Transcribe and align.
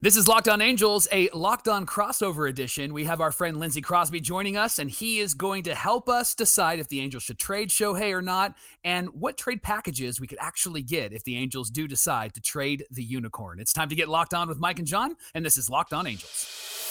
This 0.00 0.18
is 0.18 0.28
Locked 0.28 0.48
On 0.48 0.60
Angels, 0.60 1.08
a 1.12 1.30
Locked 1.32 1.66
On 1.66 1.86
crossover 1.86 2.46
edition. 2.46 2.92
We 2.92 3.04
have 3.04 3.22
our 3.22 3.32
friend 3.32 3.58
Lindsay 3.58 3.80
Crosby 3.80 4.20
joining 4.20 4.54
us, 4.54 4.78
and 4.78 4.90
he 4.90 5.18
is 5.20 5.32
going 5.32 5.62
to 5.62 5.74
help 5.74 6.10
us 6.10 6.34
decide 6.34 6.78
if 6.78 6.88
the 6.88 7.00
Angels 7.00 7.22
should 7.22 7.38
trade 7.38 7.70
Shohei 7.70 8.12
or 8.12 8.20
not, 8.20 8.54
and 8.82 9.08
what 9.14 9.38
trade 9.38 9.62
packages 9.62 10.20
we 10.20 10.26
could 10.26 10.36
actually 10.42 10.82
get 10.82 11.14
if 11.14 11.24
the 11.24 11.38
Angels 11.38 11.70
do 11.70 11.88
decide 11.88 12.34
to 12.34 12.42
trade 12.42 12.84
the 12.90 13.02
unicorn. 13.02 13.58
It's 13.58 13.72
time 13.72 13.88
to 13.88 13.94
get 13.94 14.10
locked 14.10 14.34
on 14.34 14.46
with 14.46 14.58
Mike 14.58 14.78
and 14.78 14.86
John, 14.86 15.16
and 15.32 15.42
this 15.42 15.56
is 15.56 15.70
Locked 15.70 15.94
On 15.94 16.06
Angels. 16.06 16.90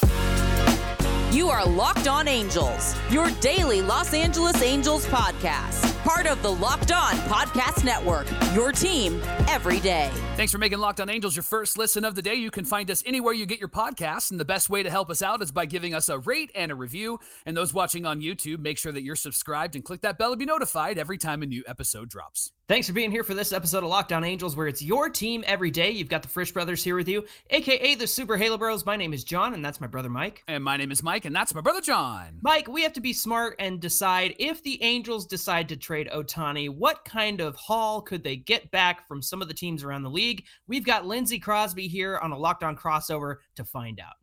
You 1.31 1.49
are 1.49 1.63
Locked 1.67 2.07
On 2.07 2.27
Angels, 2.27 2.95
your 3.11 3.29
daily 3.41 3.83
Los 3.83 4.15
Angeles 4.15 4.59
Angels 4.63 5.05
podcast 5.05 5.92
part 6.03 6.27
of 6.27 6.41
the 6.41 6.51
Locked 6.51 6.91
On 6.91 7.13
Podcast 7.13 7.85
Network. 7.85 8.27
Your 8.53 8.73
team 8.73 9.21
every 9.47 9.79
day. 9.79 10.11
Thanks 10.35 10.51
for 10.51 10.57
making 10.57 10.79
Locked 10.79 10.99
On 10.99 11.09
Angels 11.09 11.35
your 11.35 11.43
first 11.43 11.77
listen 11.77 12.03
of 12.03 12.13
the 12.13 12.21
day. 12.21 12.35
You 12.35 12.51
can 12.51 12.65
find 12.65 12.91
us 12.91 13.01
anywhere 13.05 13.33
you 13.33 13.45
get 13.45 13.59
your 13.59 13.69
podcasts, 13.69 14.29
and 14.29 14.39
the 14.39 14.45
best 14.45 14.69
way 14.69 14.83
to 14.83 14.89
help 14.89 15.09
us 15.09 15.21
out 15.21 15.41
is 15.41 15.51
by 15.51 15.65
giving 15.65 15.93
us 15.93 16.09
a 16.09 16.19
rate 16.19 16.51
and 16.55 16.71
a 16.73 16.75
review. 16.75 17.19
And 17.45 17.55
those 17.55 17.73
watching 17.73 18.05
on 18.05 18.21
YouTube, 18.21 18.59
make 18.59 18.77
sure 18.77 18.91
that 18.91 19.03
you're 19.03 19.15
subscribed 19.15 19.75
and 19.75 19.83
click 19.83 20.01
that 20.01 20.17
bell 20.17 20.31
to 20.31 20.37
be 20.37 20.45
notified 20.45 20.97
every 20.97 21.17
time 21.17 21.41
a 21.41 21.45
new 21.45 21.63
episode 21.67 22.09
drops. 22.09 22.51
Thanks 22.69 22.87
for 22.87 22.93
being 22.93 23.11
here 23.11 23.25
for 23.25 23.33
this 23.33 23.51
episode 23.51 23.83
of 23.83 23.89
Locked 23.89 24.13
On 24.13 24.23
Angels, 24.23 24.55
where 24.55 24.69
it's 24.69 24.81
your 24.81 25.09
team 25.09 25.43
every 25.45 25.69
day. 25.69 25.91
You've 25.91 26.07
got 26.07 26.21
the 26.21 26.29
Frisch 26.29 26.53
Brothers 26.53 26.81
here 26.81 26.95
with 26.95 27.09
you, 27.09 27.25
aka 27.49 27.95
the 27.95 28.07
Super 28.07 28.37
Halo 28.37 28.57
Bros. 28.57 28.85
My 28.85 28.95
name 28.95 29.11
is 29.11 29.25
John, 29.25 29.53
and 29.53 29.63
that's 29.63 29.81
my 29.81 29.87
brother 29.87 30.07
Mike. 30.07 30.45
And 30.47 30.63
my 30.63 30.77
name 30.77 30.89
is 30.89 31.03
Mike, 31.03 31.25
and 31.25 31.35
that's 31.35 31.53
my 31.53 31.59
brother 31.59 31.81
John. 31.81 32.39
Mike, 32.41 32.69
we 32.69 32.81
have 32.83 32.93
to 32.93 33.01
be 33.01 33.11
smart 33.11 33.57
and 33.59 33.81
decide 33.81 34.33
if 34.39 34.63
the 34.63 34.81
Angels 34.81 35.25
decide 35.25 35.67
to 35.67 35.75
trade 35.75 36.09
Ohtani, 36.15 36.69
what 36.69 37.03
kind 37.03 37.41
of 37.41 37.53
haul 37.57 38.01
could 38.01 38.23
they 38.23 38.37
get 38.37 38.71
back 38.71 39.09
from 39.09 39.21
some 39.21 39.41
of 39.41 39.49
the 39.49 39.53
teams 39.53 39.83
around 39.83 40.03
the 40.03 40.09
league? 40.09 40.45
We've 40.65 40.85
got 40.85 41.05
Lindsay 41.05 41.39
Crosby 41.39 41.89
here 41.89 42.17
on 42.19 42.31
a 42.31 42.37
Locked 42.37 42.63
On 42.63 42.77
crossover 42.77 43.39
to 43.55 43.65
find 43.65 43.99
out. 43.99 44.13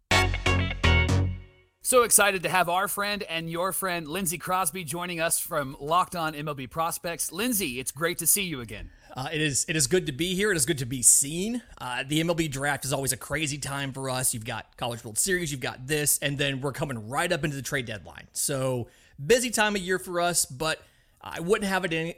So 1.83 2.03
excited 2.03 2.43
to 2.43 2.51
have 2.51 2.69
our 2.69 2.89
friend 2.89 3.23
and 3.23 3.49
your 3.49 3.73
friend 3.73 4.07
Lindsay 4.07 4.37
Crosby 4.37 4.85
joining 4.85 5.19
us 5.19 5.41
from 5.41 5.79
Locked 5.81 6.15
On 6.15 6.35
MLB 6.35 6.69
Prospects. 6.69 7.33
Lindsay, 7.33 7.81
it's 7.81 7.91
great 7.91 8.19
to 8.19 8.27
see 8.27 8.43
you 8.43 8.61
again. 8.61 8.91
Uh, 9.17 9.31
it 9.33 9.41
is 9.41 9.65
it 9.67 9.77
is 9.77 9.87
good 9.87 10.05
to 10.05 10.13
be 10.13 10.35
here. 10.35 10.53
It 10.53 10.59
is 10.59 10.67
good 10.67 10.77
to 10.79 10.85
be 10.85 11.01
seen. 11.01 11.63
Uh, 11.79 12.05
the 12.07 12.23
MLB 12.23 12.51
draft 12.51 12.85
is 12.85 12.93
always 12.93 13.15
a 13.15 13.17
crazy 13.17 13.57
time 13.57 13.95
for 13.95 14.11
us. 14.11 14.35
You've 14.35 14.45
got 14.45 14.77
College 14.77 15.03
World 15.03 15.17
Series, 15.17 15.51
you've 15.51 15.63
got 15.63 15.87
this, 15.87 16.19
and 16.19 16.37
then 16.37 16.61
we're 16.61 16.73
coming 16.73 17.09
right 17.09 17.33
up 17.33 17.45
into 17.45 17.57
the 17.57 17.63
trade 17.63 17.87
deadline. 17.87 18.29
So 18.35 18.89
busy 19.25 19.49
time 19.49 19.75
of 19.75 19.81
year 19.81 19.99
for 19.99 20.21
us, 20.21 20.45
but 20.45 20.83
I 21.23 21.41
wouldn't 21.41 21.69
have 21.69 21.87
it 21.87 21.95
any 21.95 22.17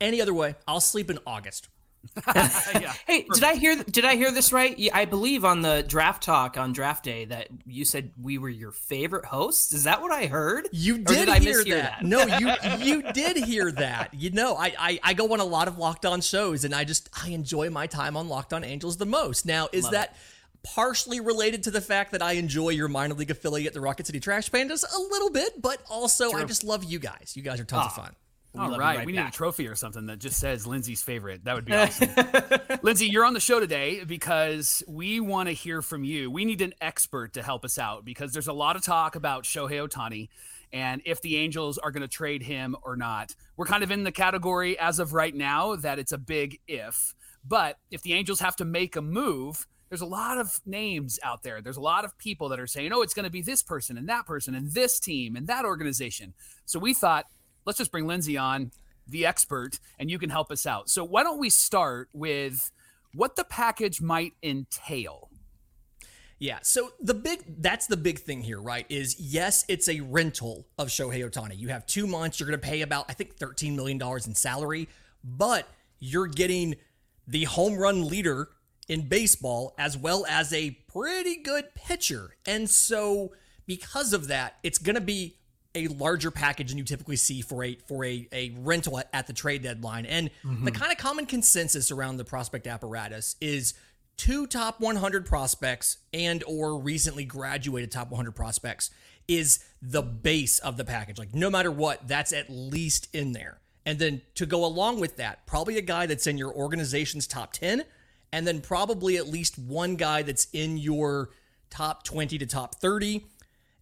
any 0.00 0.20
other 0.20 0.34
way. 0.34 0.56
I'll 0.66 0.80
sleep 0.80 1.08
in 1.08 1.20
August. 1.24 1.68
yeah, 2.26 2.92
hey, 3.06 3.22
perfect. 3.22 3.34
did 3.34 3.44
I 3.44 3.54
hear 3.54 3.76
did 3.76 4.04
I 4.04 4.16
hear 4.16 4.30
this 4.30 4.52
right? 4.52 4.76
I 4.92 5.04
believe 5.04 5.44
on 5.44 5.62
the 5.62 5.84
draft 5.86 6.22
talk 6.22 6.56
on 6.56 6.72
draft 6.72 7.04
day 7.04 7.26
that 7.26 7.48
you 7.66 7.84
said 7.84 8.12
we 8.20 8.38
were 8.38 8.48
your 8.48 8.72
favorite 8.72 9.24
hosts. 9.24 9.72
Is 9.72 9.84
that 9.84 10.02
what 10.02 10.12
I 10.12 10.26
heard? 10.26 10.68
You 10.72 10.98
did, 10.98 11.26
did 11.26 11.42
hear 11.42 11.64
that. 11.64 11.98
that? 12.00 12.04
no, 12.04 12.24
you 12.24 12.52
you 12.84 13.12
did 13.12 13.36
hear 13.36 13.70
that. 13.72 14.14
You 14.14 14.30
know, 14.30 14.56
I, 14.56 14.74
I 14.78 15.00
I 15.02 15.14
go 15.14 15.32
on 15.32 15.40
a 15.40 15.44
lot 15.44 15.68
of 15.68 15.78
Locked 15.78 16.06
On 16.06 16.20
shows, 16.20 16.64
and 16.64 16.74
I 16.74 16.84
just 16.84 17.08
I 17.22 17.28
enjoy 17.30 17.70
my 17.70 17.86
time 17.86 18.16
on 18.16 18.28
Locked 18.28 18.52
On 18.52 18.64
Angels 18.64 18.96
the 18.96 19.06
most. 19.06 19.46
Now, 19.46 19.68
is 19.72 19.84
Love 19.84 19.92
that? 19.92 20.10
It 20.10 20.16
partially 20.62 21.20
related 21.20 21.62
to 21.64 21.70
the 21.70 21.80
fact 21.80 22.12
that 22.12 22.22
I 22.22 22.32
enjoy 22.32 22.70
your 22.70 22.88
minor 22.88 23.14
league 23.14 23.30
affiliate, 23.30 23.74
the 23.74 23.80
Rocket 23.80 24.06
City 24.06 24.20
Trash 24.20 24.50
Pandas, 24.50 24.84
a 24.84 25.00
little 25.00 25.30
bit, 25.30 25.60
but 25.60 25.80
also 25.88 26.30
True. 26.30 26.40
I 26.40 26.44
just 26.44 26.64
love 26.64 26.84
you 26.84 26.98
guys. 26.98 27.32
You 27.36 27.42
guys 27.42 27.60
are 27.60 27.64
tons 27.64 27.84
oh, 27.84 27.86
of 27.86 27.92
ah. 27.92 28.02
fun. 28.02 28.16
All 28.58 28.70
right, 28.70 28.98
right, 28.98 29.06
we 29.06 29.12
back. 29.12 29.24
need 29.24 29.28
a 29.28 29.32
trophy 29.32 29.66
or 29.68 29.74
something 29.74 30.06
that 30.06 30.18
just 30.18 30.38
says 30.38 30.66
Lindsay's 30.66 31.02
favorite. 31.02 31.44
That 31.44 31.54
would 31.54 31.64
be 31.64 31.72
awesome. 31.76 32.10
Lindsay, 32.82 33.06
you're 33.06 33.24
on 33.24 33.34
the 33.34 33.40
show 33.40 33.60
today 33.60 34.04
because 34.04 34.82
we 34.88 35.20
want 35.20 35.48
to 35.48 35.52
hear 35.52 35.82
from 35.82 36.04
you. 36.04 36.30
We 36.30 36.44
need 36.44 36.60
an 36.60 36.74
expert 36.80 37.34
to 37.34 37.42
help 37.42 37.64
us 37.64 37.78
out 37.78 38.04
because 38.04 38.32
there's 38.32 38.48
a 38.48 38.52
lot 38.52 38.76
of 38.76 38.82
talk 38.82 39.16
about 39.16 39.44
Shohei 39.44 39.86
Ohtani 39.86 40.28
and 40.72 41.00
if 41.04 41.22
the 41.22 41.36
Angels 41.36 41.78
are 41.78 41.90
going 41.90 42.02
to 42.02 42.08
trade 42.08 42.42
him 42.42 42.76
or 42.82 42.96
not. 42.96 43.34
We're 43.56 43.66
kind 43.66 43.82
of 43.82 43.90
in 43.90 44.04
the 44.04 44.12
category 44.12 44.78
as 44.78 44.98
of 44.98 45.12
right 45.12 45.34
now 45.34 45.76
that 45.76 45.98
it's 45.98 46.12
a 46.12 46.18
big 46.18 46.60
if. 46.66 47.14
But 47.44 47.78
if 47.90 48.02
the 48.02 48.12
Angels 48.12 48.40
have 48.40 48.56
to 48.56 48.64
make 48.64 48.96
a 48.96 49.02
move, 49.02 49.66
there's 49.88 50.02
a 50.02 50.06
lot 50.06 50.38
of 50.38 50.60
names 50.66 51.18
out 51.22 51.42
there. 51.42 51.62
There's 51.62 51.78
a 51.78 51.82
lot 51.82 52.04
of 52.04 52.18
people 52.18 52.50
that 52.50 52.60
are 52.60 52.66
saying, 52.66 52.92
oh, 52.92 53.02
it's 53.02 53.14
going 53.14 53.24
to 53.24 53.30
be 53.30 53.40
this 53.40 53.62
person 53.62 53.96
and 53.96 54.08
that 54.08 54.26
person 54.26 54.54
and 54.54 54.72
this 54.72 55.00
team 55.00 55.34
and 55.34 55.46
that 55.46 55.64
organization. 55.64 56.34
So 56.66 56.78
we 56.78 56.92
thought 56.92 57.24
let's 57.68 57.76
just 57.76 57.92
bring 57.92 58.06
Lindsay 58.06 58.38
on, 58.38 58.72
the 59.06 59.26
expert, 59.26 59.78
and 59.98 60.10
you 60.10 60.18
can 60.18 60.30
help 60.30 60.50
us 60.50 60.64
out. 60.64 60.88
So 60.88 61.04
why 61.04 61.22
don't 61.22 61.38
we 61.38 61.50
start 61.50 62.08
with 62.14 62.72
what 63.12 63.36
the 63.36 63.44
package 63.44 64.00
might 64.00 64.32
entail? 64.42 65.28
Yeah, 66.38 66.60
so 66.62 66.92
the 67.00 67.14
big 67.14 67.60
that's 67.60 67.86
the 67.86 67.96
big 67.96 68.20
thing 68.20 68.42
here, 68.42 68.60
right? 68.60 68.86
Is 68.88 69.20
yes, 69.20 69.66
it's 69.68 69.88
a 69.88 70.00
rental 70.00 70.66
of 70.78 70.88
Shohei 70.88 71.28
Ohtani. 71.28 71.58
You 71.58 71.68
have 71.68 71.84
two 71.84 72.06
months, 72.06 72.40
you're 72.40 72.48
gonna 72.48 72.58
pay 72.58 72.80
about, 72.80 73.06
I 73.08 73.12
think, 73.12 73.36
$13 73.36 73.76
million 73.76 74.00
in 74.00 74.34
salary, 74.34 74.88
but 75.22 75.68
you're 75.98 76.28
getting 76.28 76.76
the 77.26 77.44
home 77.44 77.76
run 77.76 78.08
leader 78.08 78.48
in 78.88 79.08
baseball 79.08 79.74
as 79.78 79.98
well 79.98 80.24
as 80.26 80.54
a 80.54 80.70
pretty 80.90 81.36
good 81.42 81.74
pitcher. 81.74 82.36
And 82.46 82.70
so 82.70 83.32
because 83.66 84.14
of 84.14 84.28
that, 84.28 84.56
it's 84.62 84.78
gonna 84.78 85.02
be 85.02 85.37
a 85.74 85.88
larger 85.88 86.30
package 86.30 86.70
than 86.70 86.78
you 86.78 86.84
typically 86.84 87.16
see 87.16 87.40
for 87.40 87.62
a 87.62 87.76
for 87.86 88.04
a, 88.04 88.28
a 88.32 88.54
rental 88.58 88.98
at, 88.98 89.08
at 89.12 89.26
the 89.26 89.32
trade 89.32 89.62
deadline. 89.62 90.06
And 90.06 90.30
mm-hmm. 90.44 90.64
the 90.64 90.70
kind 90.70 90.90
of 90.90 90.98
common 90.98 91.26
consensus 91.26 91.90
around 91.90 92.16
the 92.16 92.24
prospect 92.24 92.66
apparatus 92.66 93.36
is 93.40 93.74
two 94.16 94.46
top 94.46 94.80
100 94.80 95.26
prospects 95.26 95.98
and 96.12 96.42
or 96.46 96.78
recently 96.78 97.24
graduated 97.24 97.90
top 97.90 98.10
100 98.10 98.32
prospects 98.32 98.90
is 99.28 99.64
the 99.82 100.02
base 100.02 100.58
of 100.58 100.76
the 100.76 100.84
package. 100.84 101.18
Like 101.18 101.34
no 101.34 101.50
matter 101.50 101.70
what, 101.70 102.08
that's 102.08 102.32
at 102.32 102.48
least 102.48 103.14
in 103.14 103.32
there. 103.32 103.60
And 103.86 103.98
then 103.98 104.22
to 104.34 104.44
go 104.44 104.64
along 104.64 105.00
with 105.00 105.16
that, 105.16 105.46
probably 105.46 105.78
a 105.78 105.82
guy 105.82 106.06
that's 106.06 106.26
in 106.26 106.36
your 106.36 106.52
organization's 106.52 107.26
top 107.26 107.52
10 107.52 107.84
and 108.32 108.46
then 108.46 108.60
probably 108.60 109.16
at 109.16 109.28
least 109.28 109.58
one 109.58 109.96
guy 109.96 110.22
that's 110.22 110.48
in 110.52 110.76
your 110.76 111.30
top 111.70 112.02
20 112.04 112.38
to 112.38 112.46
top 112.46 112.74
30 112.76 113.24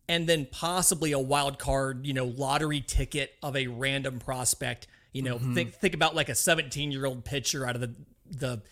and 0.09 0.29
then 0.29 0.47
possibly 0.51 1.13
a 1.13 1.19
wild 1.19 1.59
card, 1.59 2.07
you 2.07 2.13
know, 2.13 2.27
lottery 2.27 2.81
ticket 2.81 3.35
of 3.43 3.57
a 3.57 3.67
random 3.67 4.19
prospect. 4.19 4.87
You 5.13 5.23
know, 5.23 5.37
mm-hmm. 5.37 5.55
think 5.55 5.75
think 5.75 5.95
about 5.95 6.15
like 6.15 6.29
a 6.29 6.35
17 6.35 6.93
year 6.93 7.07
old 7.07 7.25
pitcher 7.25 7.67
out 7.67 7.75
of 7.75 7.81
the 7.81 7.95
the 8.31 8.63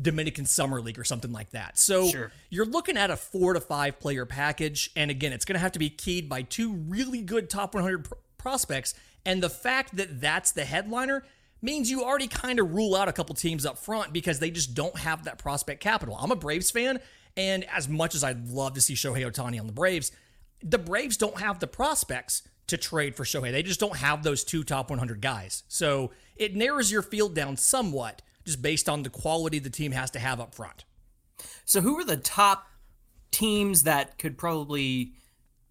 Dominican 0.00 0.44
Summer 0.44 0.80
League 0.80 0.98
or 0.98 1.04
something 1.04 1.32
like 1.32 1.50
that. 1.50 1.78
So 1.78 2.08
sure. 2.08 2.32
you're 2.50 2.66
looking 2.66 2.96
at 2.96 3.10
a 3.10 3.16
four 3.16 3.54
to 3.54 3.60
five 3.60 3.98
player 3.98 4.26
package, 4.26 4.90
and 4.96 5.10
again, 5.10 5.32
it's 5.32 5.44
going 5.44 5.54
to 5.54 5.60
have 5.60 5.72
to 5.72 5.78
be 5.78 5.90
keyed 5.90 6.28
by 6.28 6.42
two 6.42 6.72
really 6.72 7.22
good 7.22 7.48
top 7.48 7.74
100 7.74 8.04
pr- 8.04 8.14
prospects. 8.36 8.94
And 9.24 9.42
the 9.42 9.48
fact 9.48 9.96
that 9.96 10.20
that's 10.20 10.52
the 10.52 10.64
headliner 10.64 11.24
means 11.62 11.90
you 11.90 12.04
already 12.04 12.26
kind 12.26 12.58
of 12.58 12.74
rule 12.74 12.94
out 12.94 13.08
a 13.08 13.12
couple 13.12 13.34
teams 13.34 13.64
up 13.64 13.78
front 13.78 14.12
because 14.12 14.40
they 14.40 14.50
just 14.50 14.74
don't 14.74 14.98
have 14.98 15.24
that 15.24 15.38
prospect 15.38 15.80
capital. 15.80 16.16
I'm 16.20 16.32
a 16.32 16.36
Braves 16.36 16.70
fan, 16.70 17.00
and 17.36 17.64
as 17.64 17.88
much 17.88 18.14
as 18.14 18.22
I'd 18.22 18.48
love 18.48 18.74
to 18.74 18.80
see 18.80 18.94
Shohei 18.94 19.24
Ohtani 19.24 19.58
on 19.58 19.66
the 19.66 19.72
Braves, 19.72 20.12
the 20.62 20.78
Braves 20.78 21.16
don't 21.16 21.40
have 21.40 21.58
the 21.58 21.66
prospects 21.66 22.42
to 22.68 22.76
trade 22.76 23.14
for 23.16 23.24
Shohei. 23.24 23.52
They 23.52 23.62
just 23.62 23.80
don't 23.80 23.96
have 23.96 24.22
those 24.22 24.44
two 24.44 24.64
top 24.64 24.90
100 24.90 25.20
guys. 25.20 25.64
So 25.68 26.12
it 26.36 26.54
narrows 26.54 26.90
your 26.90 27.02
field 27.02 27.34
down 27.34 27.56
somewhat 27.56 28.22
just 28.44 28.62
based 28.62 28.88
on 28.88 29.02
the 29.02 29.10
quality 29.10 29.58
the 29.58 29.70
team 29.70 29.92
has 29.92 30.10
to 30.12 30.18
have 30.18 30.40
up 30.40 30.54
front. 30.54 30.84
So 31.64 31.80
who 31.80 31.98
are 31.98 32.04
the 32.04 32.16
top 32.16 32.66
teams 33.30 33.84
that 33.84 34.18
could 34.18 34.38
probably 34.38 35.12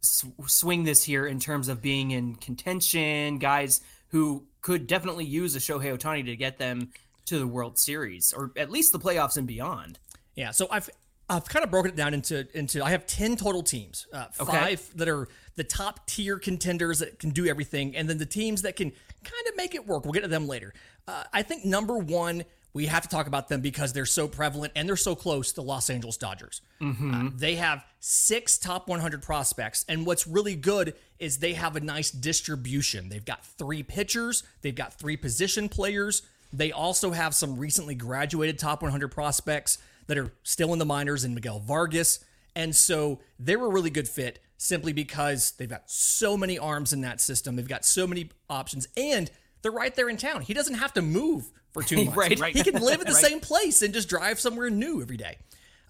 sw- 0.01 0.25
swing 0.45 0.83
this 0.83 1.03
here 1.03 1.25
in 1.25 1.39
terms 1.39 1.67
of 1.67 1.81
being 1.81 2.11
in 2.11 2.35
contention, 2.35 3.39
guys 3.39 3.81
who 4.09 4.45
could 4.61 4.87
definitely 4.87 5.25
use 5.25 5.55
a 5.55 5.59
Shohei 5.59 5.97
Ohtani 5.97 6.25
to 6.25 6.35
get 6.35 6.57
them 6.57 6.91
to 7.25 7.39
the 7.39 7.47
World 7.47 7.79
Series 7.79 8.33
or 8.33 8.51
at 8.57 8.69
least 8.69 8.91
the 8.91 8.99
playoffs 8.99 9.37
and 9.37 9.47
beyond? 9.47 9.99
Yeah, 10.35 10.51
so 10.51 10.67
I've 10.69 10.89
I've 11.31 11.47
kind 11.47 11.63
of 11.63 11.71
broken 11.71 11.91
it 11.91 11.95
down 11.95 12.13
into 12.13 12.45
into 12.57 12.83
I 12.83 12.91
have 12.91 13.07
ten 13.07 13.35
total 13.37 13.63
teams, 13.63 14.07
uh, 14.11 14.25
five 14.33 14.47
okay. 14.47 14.77
that 14.95 15.07
are 15.07 15.27
the 15.55 15.63
top 15.63 16.05
tier 16.05 16.37
contenders 16.37 16.99
that 16.99 17.19
can 17.19 17.29
do 17.29 17.47
everything, 17.47 17.95
and 17.95 18.09
then 18.09 18.17
the 18.17 18.25
teams 18.25 18.63
that 18.63 18.75
can 18.75 18.91
kind 18.91 19.47
of 19.47 19.55
make 19.55 19.73
it 19.73 19.87
work. 19.87 20.03
We'll 20.03 20.13
get 20.13 20.23
to 20.23 20.27
them 20.27 20.47
later. 20.47 20.73
Uh, 21.07 21.23
I 21.33 21.41
think 21.43 21.63
number 21.63 21.97
one 21.97 22.43
we 22.73 22.85
have 22.85 23.03
to 23.03 23.09
talk 23.09 23.27
about 23.27 23.49
them 23.49 23.61
because 23.61 23.93
they're 23.93 24.05
so 24.05 24.27
prevalent 24.27 24.73
and 24.75 24.87
they're 24.87 24.95
so 24.95 25.15
close. 25.15 25.51
The 25.51 25.63
Los 25.63 25.89
Angeles 25.89 26.17
Dodgers. 26.17 26.61
Mm-hmm. 26.81 27.27
Uh, 27.27 27.29
they 27.35 27.55
have 27.55 27.85
six 27.99 28.57
top 28.57 28.87
100 28.87 29.21
prospects, 29.21 29.85
and 29.89 30.05
what's 30.05 30.25
really 30.25 30.55
good 30.55 30.95
is 31.19 31.37
they 31.37 31.53
have 31.53 31.75
a 31.75 31.79
nice 31.79 32.11
distribution. 32.11 33.09
They've 33.09 33.25
got 33.25 33.45
three 33.45 33.83
pitchers, 33.83 34.43
they've 34.61 34.75
got 34.75 34.93
three 34.93 35.17
position 35.17 35.69
players. 35.69 36.23
They 36.53 36.71
also 36.71 37.11
have 37.11 37.33
some 37.33 37.57
recently 37.57 37.95
graduated 37.95 38.59
top 38.59 38.81
100 38.81 39.09
prospects 39.09 39.77
that 40.07 40.17
are 40.17 40.33
still 40.43 40.73
in 40.73 40.79
the 40.79 40.85
minors 40.85 41.23
and 41.23 41.33
Miguel 41.33 41.59
Vargas. 41.59 42.23
And 42.55 42.75
so 42.75 43.19
they're 43.39 43.63
a 43.63 43.69
really 43.69 43.89
good 43.89 44.07
fit 44.09 44.39
simply 44.57 44.93
because 44.93 45.51
they've 45.53 45.69
got 45.69 45.89
so 45.89 46.35
many 46.35 46.59
arms 46.59 46.93
in 46.93 47.01
that 47.01 47.21
system. 47.21 47.55
They've 47.55 47.67
got 47.67 47.85
so 47.85 48.05
many 48.05 48.29
options 48.49 48.87
and 48.97 49.31
they're 49.61 49.71
right 49.71 49.95
there 49.95 50.09
in 50.09 50.17
town. 50.17 50.41
He 50.41 50.53
doesn't 50.53 50.75
have 50.75 50.93
to 50.93 51.01
move 51.01 51.51
for 51.71 51.81
two 51.81 51.95
months. 52.05 52.17
right. 52.17 52.39
right. 52.39 52.55
He 52.55 52.63
can 52.63 52.81
live 52.81 52.99
at 52.99 53.07
the 53.07 53.13
right. 53.13 53.23
same 53.23 53.39
place 53.39 53.81
and 53.81 53.93
just 53.93 54.09
drive 54.09 54.39
somewhere 54.39 54.69
new 54.69 55.01
every 55.01 55.17
day. 55.17 55.37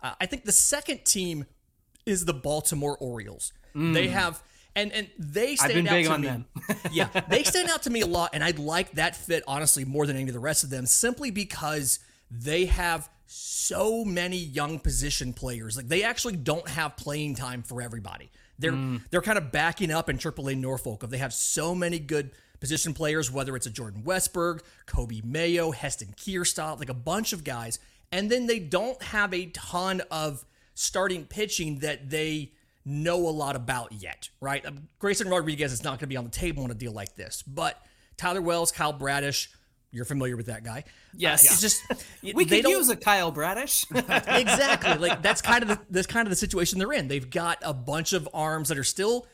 Uh, 0.03 0.13
I 0.19 0.25
think 0.25 0.45
the 0.45 0.51
second 0.51 1.05
team 1.05 1.45
is 2.05 2.25
the 2.25 2.33
Baltimore 2.33 2.97
Orioles. 2.99 3.53
They 3.73 4.09
have 4.09 4.43
and 4.75 4.91
and 4.91 5.09
they 5.17 5.55
stand 5.55 5.73
been 5.73 5.87
out 5.87 5.91
big 5.91 6.05
to 6.05 6.11
on 6.11 6.21
me. 6.21 6.27
them. 6.27 6.45
yeah, 6.91 7.07
they 7.29 7.43
stand 7.43 7.69
out 7.69 7.83
to 7.83 7.89
me 7.89 8.01
a 8.01 8.07
lot, 8.07 8.31
and 8.33 8.43
I'd 8.43 8.59
like 8.59 8.91
that 8.93 9.15
fit 9.15 9.43
honestly 9.47 9.85
more 9.85 10.05
than 10.05 10.15
any 10.15 10.27
of 10.27 10.33
the 10.33 10.39
rest 10.39 10.63
of 10.63 10.69
them, 10.69 10.85
simply 10.85 11.31
because 11.31 11.99
they 12.29 12.65
have 12.65 13.09
so 13.25 14.03
many 14.03 14.37
young 14.37 14.79
position 14.79 15.33
players. 15.33 15.77
Like 15.77 15.87
they 15.87 16.03
actually 16.03 16.35
don't 16.35 16.67
have 16.67 16.97
playing 16.97 17.35
time 17.35 17.63
for 17.63 17.81
everybody. 17.81 18.29
They're 18.59 18.71
mm. 18.71 19.01
they're 19.09 19.21
kind 19.21 19.37
of 19.37 19.51
backing 19.51 19.91
up 19.91 20.09
in 20.09 20.17
AAA 20.17 20.57
Norfolk. 20.57 21.03
If 21.03 21.09
They 21.09 21.17
have 21.17 21.33
so 21.33 21.73
many 21.75 21.99
good 21.99 22.31
position 22.59 22.93
players, 22.93 23.31
whether 23.31 23.55
it's 23.55 23.65
a 23.65 23.71
Jordan 23.71 24.03
Westburg, 24.03 24.61
Coby 24.85 25.23
Mayo, 25.23 25.71
Heston 25.71 26.13
Kjerstad, 26.15 26.79
like 26.79 26.89
a 26.89 26.93
bunch 26.93 27.33
of 27.33 27.43
guys, 27.43 27.79
and 28.11 28.29
then 28.29 28.47
they 28.47 28.59
don't 28.59 29.01
have 29.01 29.33
a 29.33 29.47
ton 29.47 30.01
of 30.11 30.45
starting 30.73 31.25
pitching 31.25 31.79
that 31.79 32.09
they 32.09 32.51
know 32.85 33.27
a 33.27 33.31
lot 33.31 33.55
about 33.55 33.91
yet, 33.91 34.29
right? 34.39 34.65
Um, 34.65 34.87
Grayson 34.99 35.29
Rodriguez 35.29 35.71
is 35.71 35.83
not 35.83 35.91
going 35.91 35.99
to 35.99 36.07
be 36.07 36.17
on 36.17 36.23
the 36.23 36.29
table 36.31 36.63
on 36.63 36.71
a 36.71 36.75
deal 36.75 36.91
like 36.91 37.15
this, 37.15 37.41
but 37.43 37.81
Tyler 38.17 38.41
Wells, 38.41 38.71
Kyle 38.71 38.93
Bradish, 38.93 39.49
you're 39.91 40.05
familiar 40.05 40.37
with 40.37 40.45
that 40.45 40.63
guy. 40.63 40.85
Yes. 41.15 41.43
Uh, 41.43 41.47
it's 41.51 41.61
just 41.61 42.05
We 42.23 42.45
could 42.45 42.63
don't- 42.63 42.71
use 42.71 42.89
a 42.89 42.95
Kyle 42.95 43.31
Bradish. 43.31 43.85
exactly. 43.91 44.95
Like 44.95 45.21
that's 45.23 45.41
kind 45.41 45.63
of 45.63 45.69
the 45.69 45.79
that's 45.89 46.07
kind 46.07 46.25
of 46.27 46.29
the 46.29 46.35
situation 46.37 46.79
they're 46.79 46.93
in. 46.93 47.07
They've 47.07 47.29
got 47.29 47.57
a 47.61 47.73
bunch 47.73 48.13
of 48.13 48.27
arms 48.33 48.69
that 48.69 48.77
are 48.77 48.83
still 48.83 49.27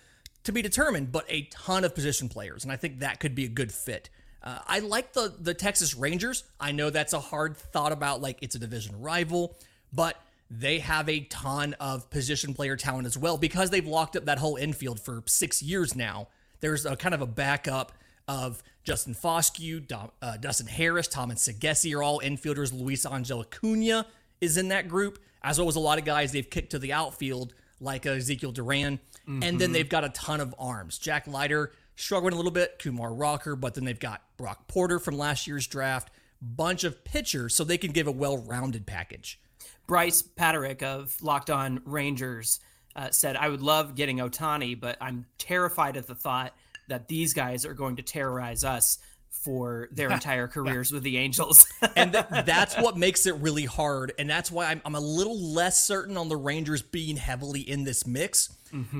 to 0.43 0.51
be 0.51 0.61
determined, 0.61 1.11
but 1.11 1.25
a 1.29 1.43
ton 1.51 1.83
of 1.83 1.93
position 1.93 2.29
players, 2.29 2.63
and 2.63 2.71
I 2.71 2.77
think 2.77 2.99
that 2.99 3.19
could 3.19 3.35
be 3.35 3.45
a 3.45 3.49
good 3.49 3.71
fit. 3.71 4.09
Uh, 4.41 4.59
I 4.65 4.79
like 4.79 5.13
the 5.13 5.33
the 5.39 5.53
Texas 5.53 5.93
Rangers. 5.95 6.43
I 6.59 6.71
know 6.71 6.89
that's 6.89 7.13
a 7.13 7.19
hard 7.19 7.57
thought 7.57 7.91
about, 7.91 8.21
like 8.21 8.37
it's 8.41 8.55
a 8.55 8.59
division 8.59 8.99
rival, 9.01 9.57
but 9.93 10.15
they 10.49 10.79
have 10.79 11.09
a 11.09 11.21
ton 11.21 11.73
of 11.79 12.09
position 12.09 12.53
player 12.53 12.75
talent 12.75 13.05
as 13.05 13.17
well 13.17 13.37
because 13.37 13.69
they've 13.69 13.85
locked 13.85 14.15
up 14.15 14.25
that 14.25 14.37
whole 14.39 14.55
infield 14.55 14.99
for 14.99 15.23
six 15.25 15.61
years 15.61 15.95
now. 15.95 16.27
There's 16.59 16.85
a 16.85 16.95
kind 16.95 17.13
of 17.13 17.21
a 17.21 17.27
backup 17.27 17.91
of 18.27 18.63
Justin 18.83 19.13
Foscue, 19.13 19.85
Dom, 19.85 20.11
uh, 20.21 20.37
Dustin 20.37 20.67
Harris, 20.67 21.07
Thomas 21.07 21.47
Saggese 21.47 21.95
are 21.95 22.01
all 22.03 22.19
infielders. 22.21 22.73
Luis 22.73 23.05
Angel 23.05 23.41
Acuna 23.41 24.05
is 24.41 24.57
in 24.57 24.69
that 24.69 24.87
group, 24.87 25.19
as 25.43 25.59
well 25.59 25.67
as 25.67 25.75
a 25.75 25.79
lot 25.79 25.97
of 25.99 26.05
guys 26.05 26.31
they've 26.31 26.49
kicked 26.49 26.71
to 26.71 26.79
the 26.79 26.93
outfield, 26.93 27.53
like 27.79 28.05
uh, 28.05 28.11
Ezekiel 28.11 28.51
Duran. 28.51 28.99
And 29.43 29.59
then 29.59 29.73
they've 29.73 29.89
got 29.89 30.05
a 30.05 30.09
ton 30.09 30.39
of 30.39 30.55
arms. 30.57 30.97
Jack 30.97 31.27
Leiter 31.27 31.73
struggling 31.97 32.33
a 32.33 32.37
little 32.37 32.51
bit, 32.51 32.79
Kumar 32.79 33.13
Rocker, 33.13 33.57
but 33.57 33.73
then 33.75 33.83
they've 33.83 33.99
got 33.99 34.21
Brock 34.37 34.67
Porter 34.69 34.99
from 34.99 35.17
last 35.17 35.47
year's 35.47 35.67
draft, 35.67 36.09
bunch 36.41 36.85
of 36.85 37.03
pitchers, 37.03 37.53
so 37.53 37.65
they 37.65 37.77
can 37.77 37.91
give 37.91 38.07
a 38.07 38.11
well 38.11 38.37
rounded 38.37 38.85
package. 38.85 39.39
Bryce 39.87 40.21
Paterick 40.21 40.83
of 40.83 41.15
Locked 41.23 41.49
On 41.49 41.81
Rangers 41.85 42.59
uh, 42.95 43.09
said, 43.11 43.35
I 43.37 43.47
would 43.47 43.61
love 43.61 43.95
getting 43.95 44.17
Ohtani, 44.17 44.79
but 44.79 44.97
I'm 44.99 45.25
terrified 45.37 45.97
at 45.97 46.07
the 46.07 46.15
thought 46.15 46.53
that 46.89 47.07
these 47.07 47.33
guys 47.33 47.65
are 47.65 47.73
going 47.73 47.95
to 47.97 48.01
terrorize 48.01 48.63
us 48.63 48.99
for 49.29 49.87
their 49.91 50.09
entire 50.11 50.47
careers 50.47 50.91
with 50.91 51.03
the 51.03 51.17
Angels. 51.17 51.65
and 51.95 52.11
th- 52.11 52.25
that's 52.45 52.75
what 52.75 52.97
makes 52.97 53.25
it 53.25 53.35
really 53.35 53.65
hard 53.65 54.11
and 54.17 54.29
that's 54.29 54.51
why 54.51 54.65
I'm, 54.65 54.81
I'm 54.83 54.95
a 54.95 54.99
little 54.99 55.39
less 55.39 55.85
certain 55.85 56.17
on 56.17 56.27
the 56.27 56.35
rangers 56.37 56.81
being 56.81 57.17
heavily 57.17 57.61
in 57.61 57.83
this 57.83 58.05
mix. 58.05 58.53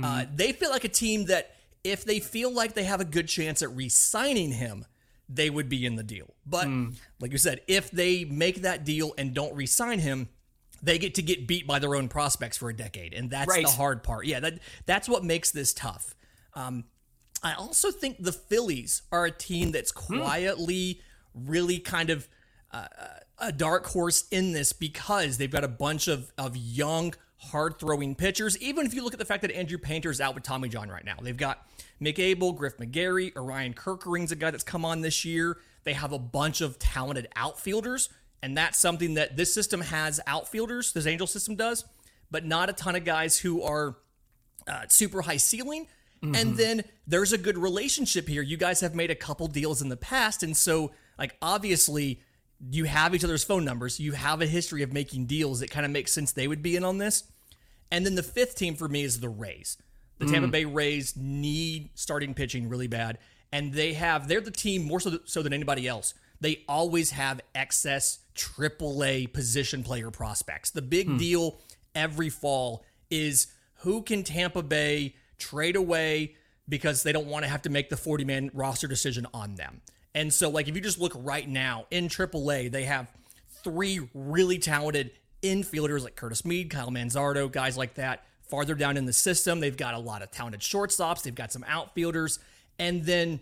Uh, 0.04 0.25
they 0.34 0.54
feel 0.54 0.69
like 0.69 0.84
a 0.86 0.89
team 0.89 1.25
that 1.25 1.56
if 1.84 2.06
they 2.06 2.19
feel 2.19 2.51
like 2.51 2.74
they 2.74 2.84
have 2.86 3.01
a 3.01 3.06
good 3.06 3.28
chance 3.28 3.62
at 3.62 3.69
re-signing 3.75 4.51
him 4.51 4.86
they 5.30 5.50
would 5.50 5.68
be 5.68 5.86
in 5.86 5.98
the 5.98 6.04
deal. 6.04 6.34
But 6.45 6.68
like 7.19 7.34
you 7.34 7.38
said 7.38 7.60
if 7.68 7.92
they 7.92 8.24
make 8.24 8.62
that 8.62 8.86
deal 8.86 9.13
and 9.18 9.34
don't 9.34 9.54
re-sign 9.56 10.00
him 10.00 10.30
they 10.81 10.97
get 10.97 11.15
to 11.15 11.21
get 11.21 11.47
beat 11.47 11.65
by 11.68 11.79
their 11.79 11.95
own 11.95 12.07
prospects 12.07 12.57
for 12.57 12.69
a 12.69 12.75
decade 12.75 13.13
and 13.13 13.29
that's 13.31 13.50
Right. 13.50 13.65
the 13.65 13.71
hard 13.71 14.03
part 14.03 14.25
yeah 14.25 14.39
that 14.39 14.59
that's 14.85 15.07
what 15.09 15.24
makes 15.24 15.51
this 15.51 15.74
tough 15.74 16.15
um, 16.53 16.85
I 17.44 17.53
also 17.53 17.91
think 17.91 18.18
the 18.19 18.31
Phillies 18.31 19.03
are 19.12 19.25
a 19.25 19.31
team 19.31 19.71
that's 19.71 19.91
quietly 19.91 21.01
really 21.35 21.77
kind 21.79 22.09
of 22.09 22.27
uh, 22.71 22.88
a 23.38 23.51
dark 23.51 23.85
horse 23.85 24.27
in 24.31 24.53
this 24.53 24.74
because 24.74 25.38
they've 25.38 25.51
got 25.51 25.63
a 25.63 25.68
bunch 25.68 26.07
of, 26.07 26.31
of 26.38 26.57
young, 26.57 27.13
hard 27.38 27.79
throwing 27.79 28.15
pitchers. 28.15 28.57
Even 28.57 28.85
if 28.88 28.94
you 28.95 29.03
look 29.03 29.13
at 29.13 29.19
the 29.19 29.25
fact 29.25 29.44
that 29.44 29.51
Andrew 29.51 29.77
Painter's 29.77 30.19
out 30.19 30.33
with 30.33 30.44
Tommy 30.44 30.68
John 30.68 30.89
right 30.89 31.06
now, 31.06 31.15
they've 31.21 31.38
got 31.38 31.68
Mick 32.01 32.18
Abel, 32.18 32.53
Griff 32.53 32.77
McGarry, 32.77 33.35
Orion 33.35 33.74
Kirkering's 33.75 34.31
a 34.31 34.35
guy 34.35 34.50
that's 34.50 34.63
come 34.63 34.83
on 34.83 35.01
this 35.01 35.24
year. 35.24 35.57
They 35.83 35.94
have 35.94 36.12
a 36.12 36.19
bunch 36.19 36.62
of 36.62 36.79
talented 36.79 37.27
outfielders, 37.35 38.09
and 38.42 38.57
that's 38.57 38.78
something 38.78 39.16
that 39.16 39.36
this 39.36 39.54
system 39.54 39.81
has 39.81 40.19
outfielders, 40.28 40.94
this 40.94 41.07
Angel 41.07 41.28
system 41.28 41.56
does, 41.56 41.86
but 42.30 42.45
not 42.45 42.69
a 42.69 42.74
ton 42.74 42.95
of 42.95 43.04
guys 43.04 43.38
who 43.38 43.63
are 43.63 43.98
uh, 44.68 44.84
super 44.89 45.22
high 45.22 45.38
ceiling. 45.38 45.88
And 46.34 46.57
then 46.57 46.84
there's 47.06 47.31
a 47.31 47.38
good 47.38 47.60
relationship 47.60 48.28
here. 48.28 48.42
You 48.42 48.57
guys 48.57 48.80
have 48.81 48.95
made 48.95 49.12
a 49.12 49.16
couple 49.16 49.48
deals 49.48 49.84
in 49.84 49.89
the 49.89 49.98
past. 49.98 50.42
And 50.42 50.57
so, 50.57 50.92
like, 51.19 51.38
obviously, 51.44 52.22
you 52.72 52.86
have 52.86 53.13
each 53.13 53.24
other's 53.24 53.44
phone 53.44 53.63
numbers. 53.63 54.00
You 54.00 54.13
have 54.13 54.42
a 54.42 54.48
history 54.48 54.81
of 54.81 54.92
making 54.92 55.28
deals. 55.28 55.62
It 55.62 55.69
kind 55.69 55.86
of 55.86 55.92
makes 55.92 56.12
sense 56.12 56.31
they 56.31 56.48
would 56.48 56.63
be 56.63 56.75
in 56.75 56.84
on 56.84 56.98
this. 56.98 57.24
And 57.92 58.04
then 58.04 58.16
the 58.16 58.24
fifth 58.24 58.56
team 58.56 58.75
for 58.75 58.88
me 58.88 59.04
is 59.04 59.19
the 59.19 59.30
Rays. 59.30 59.78
The 60.18 60.25
Tampa 60.25 60.48
Bay 60.48 60.66
Rays 60.66 61.13
need 61.16 61.92
starting 61.94 62.34
pitching 62.34 62.68
really 62.68 62.88
bad. 62.88 63.19
And 63.51 63.72
they 63.72 63.94
have, 63.94 64.28
they're 64.28 64.42
the 64.42 64.50
team 64.50 64.84
more 64.84 65.00
so, 65.00 65.19
so 65.25 65.44
than 65.44 65.54
anybody 65.54 65.88
else. 65.88 66.16
They 66.39 66.63
always 66.68 67.12
have 67.12 67.42
excess 67.56 68.19
AAA 68.36 69.34
position 69.34 69.84
player 69.84 70.12
prospects. 70.12 70.72
The 70.72 70.81
big 70.81 71.07
hmm. 71.07 71.18
deal 71.18 71.60
every 71.95 72.30
fall 72.30 72.84
is 73.10 73.48
who 73.80 74.01
can 74.01 74.24
Tampa 74.24 74.63
Bay 74.63 75.16
trade 75.38 75.75
away 75.75 76.36
because 76.69 77.04
they 77.04 77.12
don't 77.12 77.28
want 77.28 77.45
to 77.45 77.50
have 77.50 77.62
to 77.63 77.69
make 77.69 77.89
the 77.89 77.98
40 77.98 78.25
man 78.25 78.51
roster 78.54 78.88
decision 78.88 79.25
on 79.34 79.56
them. 79.56 79.81
And 80.13 80.34
so, 80.34 80.50
like, 80.50 80.68
if 80.68 80.75
you 80.75 80.81
just 80.81 81.00
look 81.00 81.13
right 81.16 81.48
now 81.48 81.86
in 81.92 82.07
AAA, 82.07 82.72
they 82.72 82.84
have 82.84 83.12
three 83.63 84.07
really 84.13 84.57
talented 84.57 85.12
infielders 85.44 86.04
like 86.04 86.16
Curtis 86.16 86.44
Mead, 86.44 86.69
Kyle 86.69 86.89
Manzardo, 86.89 87.51
guys 87.51 87.78
like 87.78 87.95
that. 87.95 88.24
Farther 88.42 88.75
down 88.75 88.98
in 88.98 89.06
the 89.06 89.13
system, 89.13 89.60
they've 89.60 89.78
got 89.78 89.94
a 89.94 90.00
lot 90.00 90.22
of 90.22 90.31
talented 90.31 90.62
shortstops, 90.62 91.22
they've 91.22 91.36
got 91.36 91.51
some 91.51 91.66
outfielders, 91.68 92.39
and 92.80 93.04
then 93.04 93.42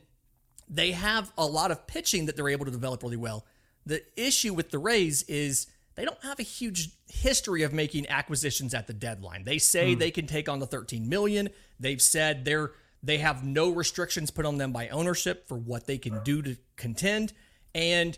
they 0.69 0.91
have 0.91 1.31
a 1.37 1.45
lot 1.45 1.71
of 1.71 1.87
pitching 1.87 2.25
that 2.25 2.35
they're 2.35 2.49
able 2.49 2.65
to 2.65 2.71
develop 2.71 3.03
really 3.03 3.17
well. 3.17 3.45
The 3.85 4.03
issue 4.15 4.53
with 4.53 4.71
the 4.71 4.79
Rays 4.79 5.23
is 5.23 5.67
they 5.95 6.05
don't 6.05 6.21
have 6.23 6.39
a 6.39 6.43
huge 6.43 6.89
history 7.07 7.63
of 7.63 7.73
making 7.73 8.09
acquisitions 8.09 8.73
at 8.73 8.87
the 8.87 8.93
deadline. 8.93 9.43
They 9.43 9.57
say 9.57 9.95
they 9.95 10.11
can 10.11 10.27
take 10.27 10.49
on 10.49 10.59
the 10.59 10.65
13 10.65 11.07
million. 11.07 11.49
They've 11.79 12.01
said 12.01 12.45
they're 12.45 12.71
they 13.03 13.19
have 13.19 13.43
no 13.43 13.69
restrictions 13.69 14.31
put 14.31 14.47
on 14.47 14.57
them 14.57 14.71
by 14.71 14.89
ownership 14.89 15.47
for 15.47 15.55
what 15.55 15.85
they 15.85 15.99
can 15.99 16.23
do 16.23 16.41
to 16.41 16.57
contend. 16.75 17.33
And 17.75 18.17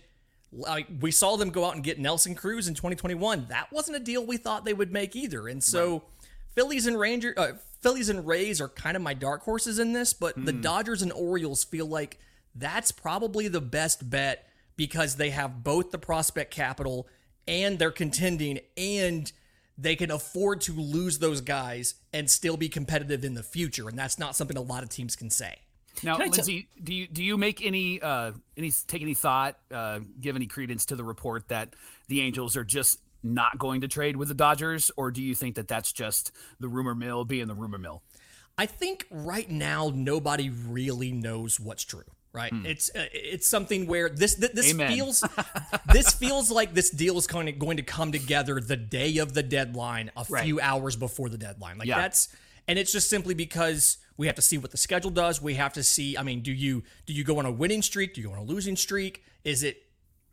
like 0.54 0.88
we 1.02 1.12
saw 1.12 1.36
them 1.36 1.50
go 1.50 1.66
out 1.66 1.76
and 1.76 1.84
get 1.84 2.00
Nelson 2.00 2.36
Cruz 2.36 2.70
in 2.70 2.74
2021. 2.74 3.48
That 3.50 3.72
wasn't 3.72 3.98
a 3.98 4.00
deal 4.00 4.26
we 4.26 4.38
thought 4.38 4.64
they 4.64 4.74
would 4.74 4.94
make 4.94 5.16
either. 5.16 5.50
And 5.50 5.62
so 5.62 6.04
Phillies 6.56 6.88
and 6.88 6.98
Ranger, 6.98 7.34
uh, 7.36 7.52
Phillies 7.82 8.08
and 8.08 8.26
Rays 8.26 8.62
are 8.62 8.70
kind 8.70 8.96
of 8.96 9.04
my 9.04 9.14
dark 9.14 9.44
horses 9.44 9.78
in 9.78 9.92
this, 9.92 10.14
but 10.14 10.44
the 10.44 10.54
Dodgers 10.54 11.02
and 11.02 11.12
Orioles 11.12 11.66
feel 11.66 11.86
like 11.86 12.18
that's 12.58 12.92
probably 12.92 13.48
the 13.48 13.62
best 13.62 14.10
bet 14.10 14.48
because 14.76 15.16
they 15.16 15.32
have 15.32 15.64
both 15.64 15.92
the 15.92 15.98
prospect 15.98 16.54
capital 16.54 17.08
and 17.48 17.80
they're 17.80 17.92
contending 17.92 18.60
and 18.76 19.32
they 19.78 19.96
can 19.96 20.12
afford 20.12 20.62
to 20.62 20.74
lose 20.74 21.20
those 21.20 21.42
guys 21.42 21.96
and 22.12 22.30
still 22.30 22.58
be 22.58 22.70
competitive 22.70 23.24
in 23.24 23.36
the 23.36 23.44
future. 23.44 23.88
And 23.88 23.98
that's 23.98 24.18
not 24.18 24.36
something 24.36 24.58
a 24.58 24.62
lot 24.62 24.84
of 24.84 24.90
teams 24.90 25.16
can 25.16 25.30
say. 25.30 25.56
Now, 26.04 26.14
Can 26.14 26.24
I 26.24 26.26
tell- 26.26 26.46
Lindsay, 26.46 26.68
do 26.84 26.94
you 26.94 27.08
do 27.08 27.24
you 27.24 27.38
make 27.38 27.66
any 27.66 28.00
uh, 28.02 28.34
any 28.56 28.72
take 28.72 29.02
any 29.02 29.16
thought, 29.16 29.58
uh, 29.72 30.00
give 30.20 30.36
any 30.36 30.46
credence 30.46 30.86
to 30.88 30.96
the 30.96 31.04
report 31.04 31.48
that 31.48 31.76
the 32.08 32.22
Angels 32.22 32.56
are 32.56 32.64
just 32.64 33.00
not 33.24 33.58
going 33.58 33.82
to 33.82 33.88
trade 33.88 34.16
with 34.16 34.28
the 34.28 34.36
Dodgers, 34.36 34.92
or 34.96 35.10
do 35.10 35.24
you 35.24 35.34
think 35.34 35.56
that 35.56 35.68
that's 35.68 35.92
just 35.92 36.32
the 36.60 36.68
rumor 36.68 36.94
mill 36.94 37.26
being 37.26 37.48
the 37.48 37.56
rumor 37.56 37.80
mill? 37.80 38.04
I 38.60 38.68
think 38.68 39.08
right 39.12 39.50
now 39.50 39.92
nobody 39.94 40.50
really 40.50 41.12
knows 41.12 41.60
what's 41.60 41.84
true. 41.84 42.04
Right? 42.38 42.54
It's 42.66 42.90
uh, 42.96 43.06
it's 43.12 43.50
something 43.50 43.88
where 43.88 44.08
this 44.10 44.36
th- 44.36 44.52
this 44.54 44.70
Amen. 44.70 44.92
feels 44.94 45.24
this 45.92 46.14
feels 46.14 46.50
like 46.52 46.74
this 46.74 46.90
deal 46.92 47.18
is 47.18 47.28
kind 47.28 47.50
of 47.50 47.58
going 47.60 47.78
to 47.78 47.84
come 47.84 48.12
together 48.12 48.60
the 48.62 48.78
day 48.78 49.18
of 49.18 49.34
the 49.34 49.44
deadline, 49.44 50.12
a 50.16 50.26
Right. 50.30 50.44
few 50.46 50.60
hours 50.62 50.96
before 50.96 51.28
the 51.30 51.38
deadline. 51.38 51.78
Like 51.80 51.88
Yeah. 51.88 51.98
that's 52.00 52.30
and 52.68 52.78
it's 52.78 52.92
just 52.92 53.10
simply 53.10 53.34
because 53.34 53.98
we 54.18 54.28
have 54.28 54.36
to 54.36 54.42
see 54.42 54.58
what 54.58 54.72
the 54.72 54.78
schedule 54.78 55.12
does. 55.12 55.42
We 55.42 55.56
have 55.56 55.74
to 55.74 55.84
see. 55.84 56.18
I 56.18 56.24
mean, 56.24 56.42
do 56.42 56.52
you 56.54 56.84
do 57.06 57.14
you 57.14 57.24
go 57.24 57.40
on 57.40 57.46
a 57.46 57.52
winning 57.52 57.82
streak? 57.82 58.14
Do 58.14 58.22
you 58.22 58.28
go 58.28 58.34
on 58.34 58.40
a 58.40 58.44
losing 58.44 58.76
streak? 58.76 59.24
Is 59.44 59.64
it 59.64 59.84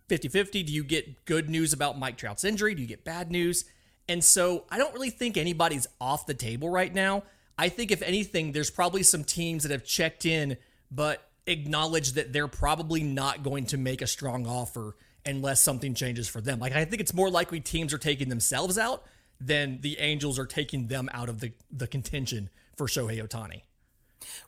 50-50? 0.09 0.67
Do 0.67 0.73
you 0.73 0.85
get 0.85 1.25
good 1.25 1.49
news 1.49 1.73
about 1.73 1.99
Mike 1.99 2.17
Trout's 2.19 2.45
injury? 2.45 2.75
Do 2.75 2.83
you 2.83 2.89
get 2.89 3.05
bad 3.05 3.31
news? 3.31 3.65
And 4.09 4.23
so 4.23 4.65
I 4.71 4.77
don't 4.79 4.93
really 4.93 5.11
think 5.11 5.37
anybody's 5.37 5.87
off 6.01 6.27
the 6.27 6.35
table 6.35 6.69
right 6.69 6.93
now. 6.93 7.23
I 7.57 7.69
think 7.71 7.91
if 7.91 8.03
anything, 8.03 8.53
there's 8.53 8.71
probably 8.71 9.03
some 9.03 9.25
teams 9.25 9.63
that 9.63 9.71
have 9.73 9.85
checked 9.85 10.27
in, 10.27 10.57
but 10.91 11.27
acknowledge 11.47 12.13
that 12.13 12.33
they're 12.33 12.49
probably 12.49 13.03
not 13.03 13.43
going 13.43 13.67
to 13.67 13.79
make 13.79 14.03
a 14.03 14.07
strong 14.07 14.47
offer 14.47 14.97
unless 15.27 15.61
something 15.61 15.95
changes 15.95 16.29
for 16.29 16.41
them. 16.41 16.59
Like 16.59 16.73
I 16.73 16.85
think 16.85 17.01
it's 17.01 17.15
more 17.15 17.31
likely 17.31 17.61
teams 17.61 17.93
are 17.93 17.99
taking 17.99 18.29
themselves 18.29 18.79
out 18.79 19.05
then 19.41 19.79
the 19.81 19.99
Angels 19.99 20.39
are 20.39 20.47
taking 20.47 20.87
them 20.87 21.09
out 21.13 21.29
of 21.29 21.41
the, 21.41 21.53
the 21.71 21.87
contention 21.87 22.51
for 22.77 22.87
Shohei 22.87 23.23
Ohtani. 23.23 23.63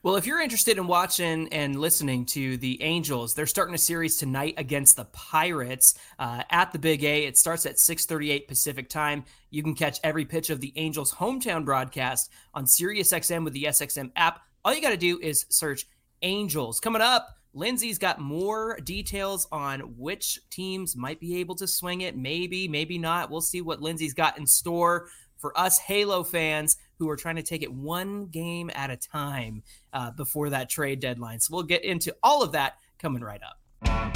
Well, 0.02 0.16
if 0.16 0.26
you're 0.26 0.40
interested 0.40 0.78
in 0.78 0.86
watching 0.86 1.52
and 1.52 1.78
listening 1.78 2.24
to 2.26 2.56
the 2.56 2.82
Angels, 2.82 3.34
they're 3.34 3.46
starting 3.46 3.74
a 3.74 3.78
series 3.78 4.16
tonight 4.16 4.54
against 4.56 4.96
the 4.96 5.04
Pirates 5.04 5.98
uh, 6.18 6.44
at 6.50 6.72
the 6.72 6.78
Big 6.78 7.04
A. 7.04 7.26
It 7.26 7.36
starts 7.36 7.66
at 7.66 7.76
6:38 7.76 8.48
Pacific 8.48 8.88
time. 8.88 9.24
You 9.50 9.62
can 9.62 9.74
catch 9.74 10.00
every 10.02 10.24
pitch 10.24 10.48
of 10.48 10.60
the 10.60 10.72
Angels' 10.76 11.12
hometown 11.12 11.66
broadcast 11.66 12.30
on 12.54 12.64
SiriusXM 12.64 13.44
with 13.44 13.52
the 13.52 13.64
SXM 13.64 14.12
app. 14.16 14.40
All 14.64 14.74
you 14.74 14.80
got 14.80 14.90
to 14.90 14.96
do 14.96 15.20
is 15.20 15.44
search 15.50 15.86
Angels. 16.22 16.80
Coming 16.80 17.02
up, 17.02 17.36
Lindsay's 17.54 17.98
got 17.98 18.20
more 18.20 18.78
details 18.84 19.48
on 19.50 19.80
which 19.96 20.40
teams 20.50 20.94
might 20.94 21.18
be 21.20 21.38
able 21.38 21.54
to 21.54 21.66
swing 21.66 22.02
it. 22.02 22.16
Maybe, 22.16 22.68
maybe 22.68 22.98
not. 22.98 23.30
We'll 23.30 23.40
see 23.40 23.62
what 23.62 23.80
Lindsay's 23.80 24.14
got 24.14 24.38
in 24.38 24.46
store 24.46 25.08
for 25.38 25.58
us 25.58 25.78
Halo 25.78 26.22
fans 26.22 26.76
who 26.98 27.08
are 27.08 27.16
trying 27.16 27.36
to 27.36 27.42
take 27.42 27.62
it 27.62 27.72
one 27.72 28.26
game 28.26 28.70
at 28.74 28.90
a 28.90 28.96
time 28.96 29.62
uh, 29.92 30.10
before 30.10 30.50
that 30.50 30.68
trade 30.68 31.00
deadline. 31.00 31.40
So 31.40 31.54
we'll 31.54 31.64
get 31.64 31.84
into 31.84 32.14
all 32.22 32.42
of 32.42 32.52
that 32.52 32.74
coming 32.98 33.22
right 33.22 33.40
up. 33.42 34.15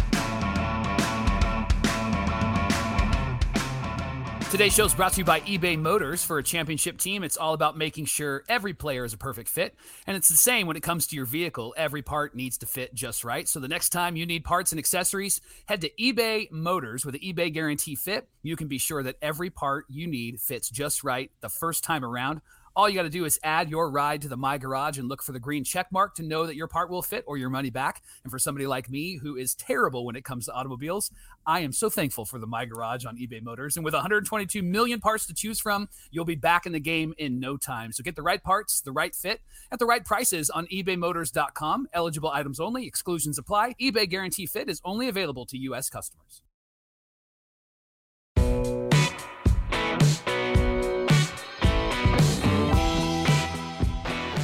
Today's 4.50 4.74
show 4.74 4.84
is 4.84 4.94
brought 4.94 5.12
to 5.12 5.20
you 5.20 5.24
by 5.24 5.42
eBay 5.42 5.78
Motors. 5.78 6.24
For 6.24 6.38
a 6.38 6.42
championship 6.42 6.98
team, 6.98 7.22
it's 7.22 7.36
all 7.36 7.54
about 7.54 7.78
making 7.78 8.06
sure 8.06 8.42
every 8.48 8.74
player 8.74 9.04
is 9.04 9.12
a 9.12 9.16
perfect 9.16 9.48
fit. 9.48 9.76
And 10.08 10.16
it's 10.16 10.28
the 10.28 10.36
same 10.36 10.66
when 10.66 10.76
it 10.76 10.82
comes 10.82 11.06
to 11.06 11.16
your 11.16 11.24
vehicle. 11.24 11.72
Every 11.76 12.02
part 12.02 12.34
needs 12.34 12.58
to 12.58 12.66
fit 12.66 12.92
just 12.92 13.22
right. 13.22 13.48
So 13.48 13.60
the 13.60 13.68
next 13.68 13.90
time 13.90 14.16
you 14.16 14.26
need 14.26 14.42
parts 14.42 14.72
and 14.72 14.80
accessories, 14.80 15.40
head 15.66 15.82
to 15.82 15.90
eBay 15.90 16.50
Motors 16.50 17.06
with 17.06 17.14
the 17.14 17.32
eBay 17.32 17.52
Guarantee 17.52 17.94
Fit. 17.94 18.28
You 18.42 18.56
can 18.56 18.66
be 18.66 18.78
sure 18.78 19.04
that 19.04 19.18
every 19.22 19.50
part 19.50 19.84
you 19.88 20.08
need 20.08 20.40
fits 20.40 20.68
just 20.68 21.04
right 21.04 21.30
the 21.42 21.48
first 21.48 21.84
time 21.84 22.04
around. 22.04 22.40
All 22.76 22.88
you 22.88 22.94
got 22.94 23.02
to 23.02 23.10
do 23.10 23.24
is 23.24 23.38
add 23.42 23.68
your 23.68 23.90
ride 23.90 24.22
to 24.22 24.28
the 24.28 24.36
My 24.36 24.56
Garage 24.56 24.96
and 24.96 25.08
look 25.08 25.22
for 25.22 25.32
the 25.32 25.40
green 25.40 25.64
check 25.64 25.90
mark 25.90 26.14
to 26.14 26.22
know 26.22 26.46
that 26.46 26.54
your 26.54 26.68
part 26.68 26.88
will 26.88 27.02
fit 27.02 27.24
or 27.26 27.36
your 27.36 27.50
money 27.50 27.70
back. 27.70 28.02
And 28.22 28.30
for 28.30 28.38
somebody 28.38 28.66
like 28.66 28.88
me 28.88 29.16
who 29.16 29.36
is 29.36 29.56
terrible 29.56 30.04
when 30.06 30.14
it 30.14 30.24
comes 30.24 30.46
to 30.46 30.52
automobiles, 30.52 31.10
I 31.44 31.60
am 31.60 31.72
so 31.72 31.90
thankful 31.90 32.24
for 32.24 32.38
the 32.38 32.46
My 32.46 32.66
Garage 32.66 33.04
on 33.04 33.16
eBay 33.16 33.42
Motors. 33.42 33.76
And 33.76 33.84
with 33.84 33.94
122 33.94 34.62
million 34.62 35.00
parts 35.00 35.26
to 35.26 35.34
choose 35.34 35.58
from, 35.58 35.88
you'll 36.12 36.24
be 36.24 36.36
back 36.36 36.64
in 36.64 36.72
the 36.72 36.80
game 36.80 37.12
in 37.18 37.40
no 37.40 37.56
time. 37.56 37.90
So 37.90 38.04
get 38.04 38.14
the 38.14 38.22
right 38.22 38.42
parts, 38.42 38.80
the 38.80 38.92
right 38.92 39.14
fit, 39.14 39.40
at 39.72 39.80
the 39.80 39.86
right 39.86 40.04
prices 40.04 40.48
on 40.48 40.66
ebaymotors.com. 40.68 41.88
Eligible 41.92 42.30
items 42.30 42.60
only, 42.60 42.86
exclusions 42.86 43.36
apply. 43.36 43.74
eBay 43.80 44.08
Guarantee 44.08 44.46
Fit 44.46 44.70
is 44.70 44.80
only 44.84 45.08
available 45.08 45.44
to 45.46 45.58
U.S. 45.58 45.90
customers. 45.90 46.42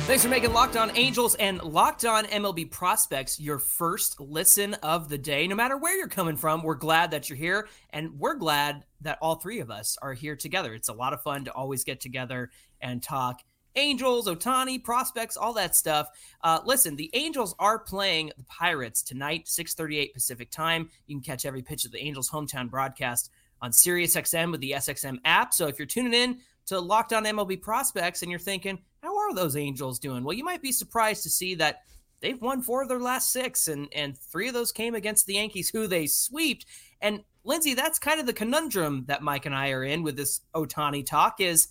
Thanks 0.07 0.23
for 0.23 0.31
making 0.31 0.53
Locked 0.53 0.77
On 0.77 0.97
Angels 0.97 1.35
and 1.35 1.61
Locked 1.65 2.05
On 2.05 2.27
MLB 2.27 2.71
Prospects 2.71 3.41
your 3.41 3.59
first 3.59 4.21
listen 4.21 4.75
of 4.75 5.09
the 5.09 5.19
day. 5.19 5.49
No 5.49 5.57
matter 5.57 5.77
where 5.77 5.99
you're 5.99 6.07
coming 6.07 6.37
from, 6.37 6.63
we're 6.63 6.77
glad 6.77 7.11
that 7.11 7.29
you're 7.29 7.37
here, 7.37 7.67
and 7.91 8.17
we're 8.17 8.37
glad 8.37 8.85
that 9.01 9.19
all 9.21 9.35
three 9.35 9.59
of 9.59 9.69
us 9.69 9.99
are 10.01 10.15
here 10.15 10.37
together. 10.37 10.75
It's 10.75 10.89
a 10.89 10.93
lot 10.93 11.13
of 11.13 11.23
fun 11.23 11.45
to 11.47 11.53
always 11.53 11.83
get 11.83 12.01
together 12.01 12.51
and 12.81 13.03
talk 13.03 13.43
Angels, 13.75 14.29
Ohtani, 14.29 14.83
prospects, 14.83 15.37
all 15.37 15.53
that 15.55 15.75
stuff. 15.75 16.09
Uh, 16.41 16.61
listen, 16.65 16.95
the 16.95 17.11
Angels 17.13 17.57
are 17.59 17.81
playing 17.81 18.31
the 18.37 18.45
Pirates 18.45 19.03
tonight, 19.03 19.49
6:38 19.49 20.15
Pacific 20.15 20.53
time. 20.53 20.89
You 21.09 21.17
can 21.17 21.23
catch 21.23 21.45
every 21.45 21.63
pitch 21.63 21.85
of 21.85 21.91
the 21.91 21.99
Angels' 22.01 22.31
hometown 22.31 22.71
broadcast 22.71 23.33
on 23.61 23.73
SiriusXM 23.73 24.53
with 24.53 24.61
the 24.61 24.71
SXM 24.71 25.19
app. 25.25 25.53
So 25.53 25.67
if 25.67 25.81
you're 25.81 25.87
tuning 25.87 26.15
in 26.15 26.39
to 26.67 26.81
Locked 26.81 27.13
On 27.13 27.25
MLB 27.25 27.61
Prospects 27.61 28.23
and 28.23 28.31
you're 28.31 28.39
thinking, 28.39 28.79
how 29.07 29.17
are 29.17 29.35
those 29.35 29.57
Angels 29.57 29.99
doing? 29.99 30.25
Well, 30.25 30.37
you 30.37 30.45
might 30.45 30.63
be 30.63 30.73
surprised 30.73 31.23
to 31.23 31.31
see 31.31 31.55
that 31.57 31.83
they've 32.21 32.41
won 32.41 32.61
four 32.61 32.83
of 32.83 32.89
their 32.89 32.99
last 32.99 33.31
six, 33.31 33.69
and 33.69 33.89
and 33.95 34.19
three 34.19 34.49
of 34.49 34.55
those 34.55 34.73
came 34.73 34.95
against 34.95 35.27
the 35.27 35.35
Yankees, 35.35 35.71
who 35.71 35.87
they 35.87 36.07
swept. 36.07 36.67
And 37.01 37.23
Lindsay, 37.45 37.75
that's 37.75 38.01
kind 38.01 38.19
of 38.19 38.27
the 38.27 38.33
conundrum 38.33 39.05
that 39.07 39.23
Mike 39.23 39.47
and 39.47 39.55
I 39.55 39.71
are 39.71 39.85
in 39.85 40.03
with 40.03 40.17
this 40.17 40.41
Ohtani 40.55 41.07
talk. 41.07 41.41
Is 41.41 41.69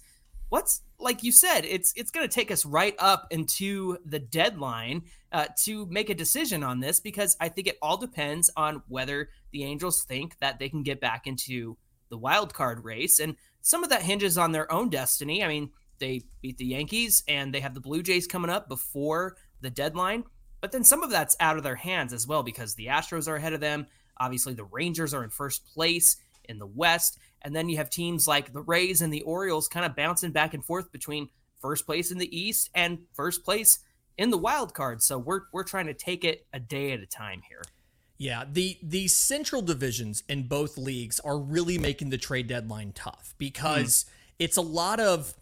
what's 0.47 0.81
like 0.97 1.23
you 1.23 1.31
said, 1.33 1.65
it's 1.65 1.91
it's 1.97 2.11
going 2.11 2.27
to 2.27 2.33
take 2.33 2.51
us 2.51 2.65
right 2.65 2.95
up 2.99 3.27
into 3.31 3.97
the 4.05 4.19
deadline 4.19 5.03
uh, 5.33 5.47
to 5.63 5.85
make 5.87 6.09
a 6.09 6.15
decision 6.15 6.63
on 6.63 6.79
this 6.79 7.01
because 7.01 7.35
I 7.41 7.49
think 7.49 7.67
it 7.67 7.77
all 7.81 7.97
depends 7.97 8.49
on 8.55 8.81
whether 8.87 9.29
the 9.51 9.65
Angels 9.65 10.03
think 10.03 10.39
that 10.39 10.57
they 10.57 10.69
can 10.69 10.83
get 10.83 11.01
back 11.01 11.27
into 11.27 11.75
the 12.09 12.17
wild 12.17 12.53
card 12.53 12.85
race, 12.85 13.19
and 13.19 13.35
some 13.61 13.83
of 13.83 13.89
that 13.89 14.03
hinges 14.03 14.37
on 14.37 14.53
their 14.53 14.71
own 14.71 14.89
destiny. 14.89 15.43
I 15.43 15.49
mean, 15.49 15.71
they 15.99 16.21
beat 16.41 16.57
the 16.57 16.65
Yankees 16.65 17.23
and 17.27 17.53
they 17.53 17.59
have 17.59 17.73
the 17.73 17.79
Blue 17.81 18.03
Jays 18.03 18.27
coming 18.27 18.51
up 18.51 18.67
before 18.67 19.35
the 19.61 19.69
deadline. 19.69 20.23
But 20.61 20.71
then 20.71 20.83
some 20.83 21.03
of 21.03 21.09
that's 21.09 21.35
out 21.39 21.57
of 21.57 21.63
their 21.63 21.75
hands 21.75 22.13
as 22.13 22.27
well 22.27 22.43
because 22.43 22.75
the 22.75 22.87
Astros 22.87 23.27
are 23.27 23.35
ahead 23.35 23.53
of 23.53 23.61
them. 23.61 23.87
Obviously, 24.17 24.53
the 24.53 24.63
Rangers 24.63 25.13
are 25.13 25.23
in 25.23 25.29
first 25.29 25.65
place 25.73 26.17
in 26.45 26.59
the 26.59 26.65
West. 26.65 27.19
And 27.41 27.55
then 27.55 27.69
you 27.69 27.77
have 27.77 27.89
teams 27.89 28.27
like 28.27 28.53
the 28.53 28.61
Rays 28.61 29.01
and 29.01 29.13
the 29.13 29.21
Orioles 29.21 29.67
kind 29.67 29.85
of 29.85 29.95
bouncing 29.95 30.31
back 30.31 30.53
and 30.53 30.65
forth 30.65 30.91
between 30.91 31.29
first 31.61 31.85
place 31.85 32.11
in 32.11 32.17
the 32.17 32.37
East 32.37 32.69
and 32.73 32.99
first 33.13 33.43
place 33.43 33.79
in 34.17 34.29
the 34.29 34.37
wild 34.37 34.73
card. 34.73 35.01
So 35.01 35.17
we're 35.17 35.41
we're 35.51 35.63
trying 35.63 35.87
to 35.87 35.93
take 35.93 36.23
it 36.23 36.45
a 36.53 36.59
day 36.59 36.91
at 36.91 36.99
a 36.99 37.05
time 37.05 37.41
here. 37.47 37.61
Yeah, 38.17 38.45
the 38.49 38.77
the 38.81 39.07
central 39.07 39.61
divisions 39.61 40.23
in 40.29 40.47
both 40.47 40.77
leagues 40.77 41.19
are 41.19 41.37
really 41.37 41.77
making 41.77 42.09
the 42.09 42.17
trade 42.17 42.47
deadline 42.47 42.93
tough 42.93 43.35
because 43.37 44.05
mm. 44.05 44.09
it's 44.39 44.57
a 44.57 44.61
lot 44.61 44.99
of 44.99 45.33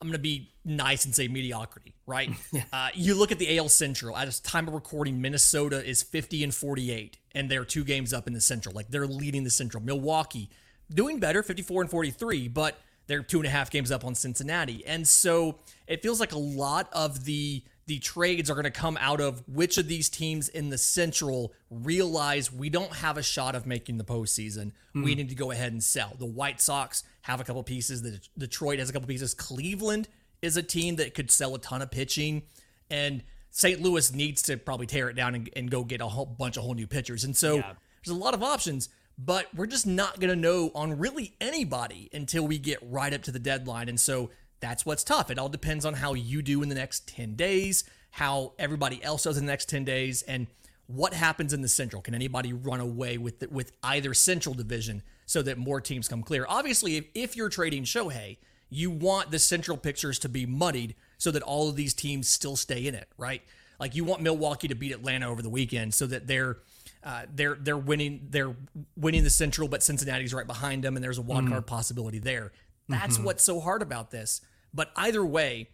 I'm 0.00 0.06
going 0.06 0.12
to 0.12 0.18
be 0.18 0.52
nice 0.64 1.04
and 1.04 1.14
say 1.14 1.26
mediocrity, 1.26 1.94
right? 2.06 2.30
uh, 2.72 2.90
you 2.94 3.14
look 3.14 3.32
at 3.32 3.38
the 3.38 3.58
AL 3.58 3.68
Central. 3.68 4.16
At 4.16 4.26
this 4.26 4.38
time 4.38 4.68
of 4.68 4.74
recording, 4.74 5.20
Minnesota 5.20 5.84
is 5.84 6.02
50 6.02 6.44
and 6.44 6.54
48, 6.54 7.18
and 7.32 7.50
they're 7.50 7.64
two 7.64 7.82
games 7.82 8.12
up 8.12 8.26
in 8.28 8.32
the 8.32 8.40
Central. 8.40 8.74
Like 8.74 8.90
they're 8.90 9.08
leading 9.08 9.42
the 9.42 9.50
Central. 9.50 9.82
Milwaukee 9.82 10.50
doing 10.92 11.18
better, 11.18 11.42
54 11.42 11.82
and 11.82 11.90
43, 11.90 12.48
but 12.48 12.78
they're 13.08 13.22
two 13.22 13.38
and 13.38 13.46
a 13.46 13.50
half 13.50 13.70
games 13.70 13.90
up 13.90 14.04
on 14.04 14.14
Cincinnati. 14.14 14.86
And 14.86 15.06
so 15.06 15.58
it 15.86 16.02
feels 16.02 16.20
like 16.20 16.32
a 16.32 16.38
lot 16.38 16.88
of 16.92 17.24
the 17.24 17.64
the 17.88 17.98
trades 18.00 18.50
are 18.50 18.54
going 18.54 18.64
to 18.64 18.70
come 18.70 18.98
out 19.00 19.18
of 19.18 19.42
which 19.48 19.78
of 19.78 19.88
these 19.88 20.10
teams 20.10 20.50
in 20.50 20.68
the 20.68 20.76
Central 20.76 21.54
realize 21.70 22.52
we 22.52 22.68
don't 22.68 22.92
have 22.92 23.16
a 23.16 23.22
shot 23.22 23.54
of 23.54 23.64
making 23.64 23.96
the 23.96 24.04
postseason. 24.04 24.72
Mm. 24.94 25.04
We 25.04 25.14
need 25.14 25.30
to 25.30 25.34
go 25.34 25.50
ahead 25.50 25.72
and 25.72 25.82
sell. 25.82 26.14
The 26.18 26.26
White 26.26 26.60
Sox 26.60 27.02
have 27.22 27.40
a 27.40 27.44
couple 27.44 27.62
pieces. 27.62 28.02
The 28.02 28.20
Detroit 28.36 28.78
has 28.78 28.90
a 28.90 28.92
couple 28.92 29.08
pieces. 29.08 29.32
Cleveland 29.32 30.06
is 30.42 30.58
a 30.58 30.62
team 30.62 30.96
that 30.96 31.14
could 31.14 31.30
sell 31.30 31.54
a 31.54 31.58
ton 31.58 31.80
of 31.80 31.90
pitching, 31.90 32.42
and 32.90 33.22
St. 33.50 33.80
Louis 33.80 34.12
needs 34.12 34.42
to 34.42 34.58
probably 34.58 34.86
tear 34.86 35.08
it 35.08 35.16
down 35.16 35.34
and, 35.34 35.48
and 35.56 35.70
go 35.70 35.82
get 35.82 36.02
a 36.02 36.06
whole 36.06 36.26
bunch 36.26 36.58
of 36.58 36.64
whole 36.64 36.74
new 36.74 36.86
pitchers. 36.86 37.24
And 37.24 37.34
so 37.34 37.56
yeah. 37.56 37.72
there's 38.04 38.14
a 38.14 38.20
lot 38.20 38.34
of 38.34 38.42
options, 38.42 38.90
but 39.16 39.46
we're 39.54 39.66
just 39.66 39.86
not 39.86 40.20
going 40.20 40.30
to 40.30 40.36
know 40.36 40.70
on 40.74 40.98
really 40.98 41.34
anybody 41.40 42.10
until 42.12 42.46
we 42.46 42.58
get 42.58 42.80
right 42.82 43.14
up 43.14 43.22
to 43.22 43.32
the 43.32 43.38
deadline. 43.38 43.88
And 43.88 43.98
so 43.98 44.28
that's 44.60 44.84
what's 44.84 45.04
tough. 45.04 45.30
It 45.30 45.38
all 45.38 45.48
depends 45.48 45.84
on 45.84 45.94
how 45.94 46.14
you 46.14 46.42
do 46.42 46.62
in 46.62 46.68
the 46.68 46.74
next 46.74 47.08
10 47.08 47.34
days, 47.34 47.84
how 48.12 48.52
everybody 48.58 49.02
else 49.02 49.24
does 49.24 49.36
in 49.36 49.46
the 49.46 49.52
next 49.52 49.68
10 49.68 49.84
days, 49.84 50.22
and 50.22 50.46
what 50.86 51.12
happens 51.12 51.52
in 51.52 51.62
the 51.62 51.68
Central. 51.68 52.02
Can 52.02 52.14
anybody 52.14 52.52
run 52.52 52.80
away 52.80 53.18
with 53.18 53.40
the, 53.40 53.48
with 53.48 53.72
either 53.82 54.14
Central 54.14 54.54
division 54.54 55.02
so 55.26 55.42
that 55.42 55.58
more 55.58 55.80
teams 55.80 56.08
come 56.08 56.22
clear? 56.22 56.46
Obviously, 56.48 56.96
if, 56.96 57.04
if 57.14 57.36
you're 57.36 57.50
trading 57.50 57.84
Shohei, 57.84 58.38
you 58.70 58.90
want 58.90 59.30
the 59.30 59.38
Central 59.38 59.76
pictures 59.76 60.18
to 60.20 60.28
be 60.28 60.46
muddied 60.46 60.94
so 61.18 61.30
that 61.30 61.42
all 61.42 61.68
of 61.68 61.76
these 61.76 61.94
teams 61.94 62.28
still 62.28 62.56
stay 62.56 62.86
in 62.86 62.94
it, 62.94 63.08
right? 63.16 63.42
Like 63.78 63.94
you 63.94 64.04
want 64.04 64.22
Milwaukee 64.22 64.68
to 64.68 64.74
beat 64.74 64.92
Atlanta 64.92 65.28
over 65.28 65.42
the 65.42 65.50
weekend 65.50 65.94
so 65.94 66.06
that 66.06 66.26
they're 66.26 66.58
uh, 67.04 67.22
they're 67.32 67.54
they're 67.54 67.78
winning 67.78 68.26
they're 68.30 68.56
winning 68.96 69.22
the 69.22 69.30
Central, 69.30 69.68
but 69.68 69.82
Cincinnati's 69.82 70.34
right 70.34 70.46
behind 70.46 70.82
them, 70.82 70.96
and 70.96 71.04
there's 71.04 71.18
a 71.18 71.22
wild 71.22 71.44
mm-hmm. 71.44 71.52
card 71.52 71.66
possibility 71.66 72.18
there. 72.18 72.52
That's 72.88 73.16
mm-hmm. 73.16 73.24
what's 73.24 73.44
so 73.44 73.60
hard 73.60 73.82
about 73.82 74.10
this. 74.10 74.40
But 74.72 74.90
either 74.96 75.24
way, 75.24 75.70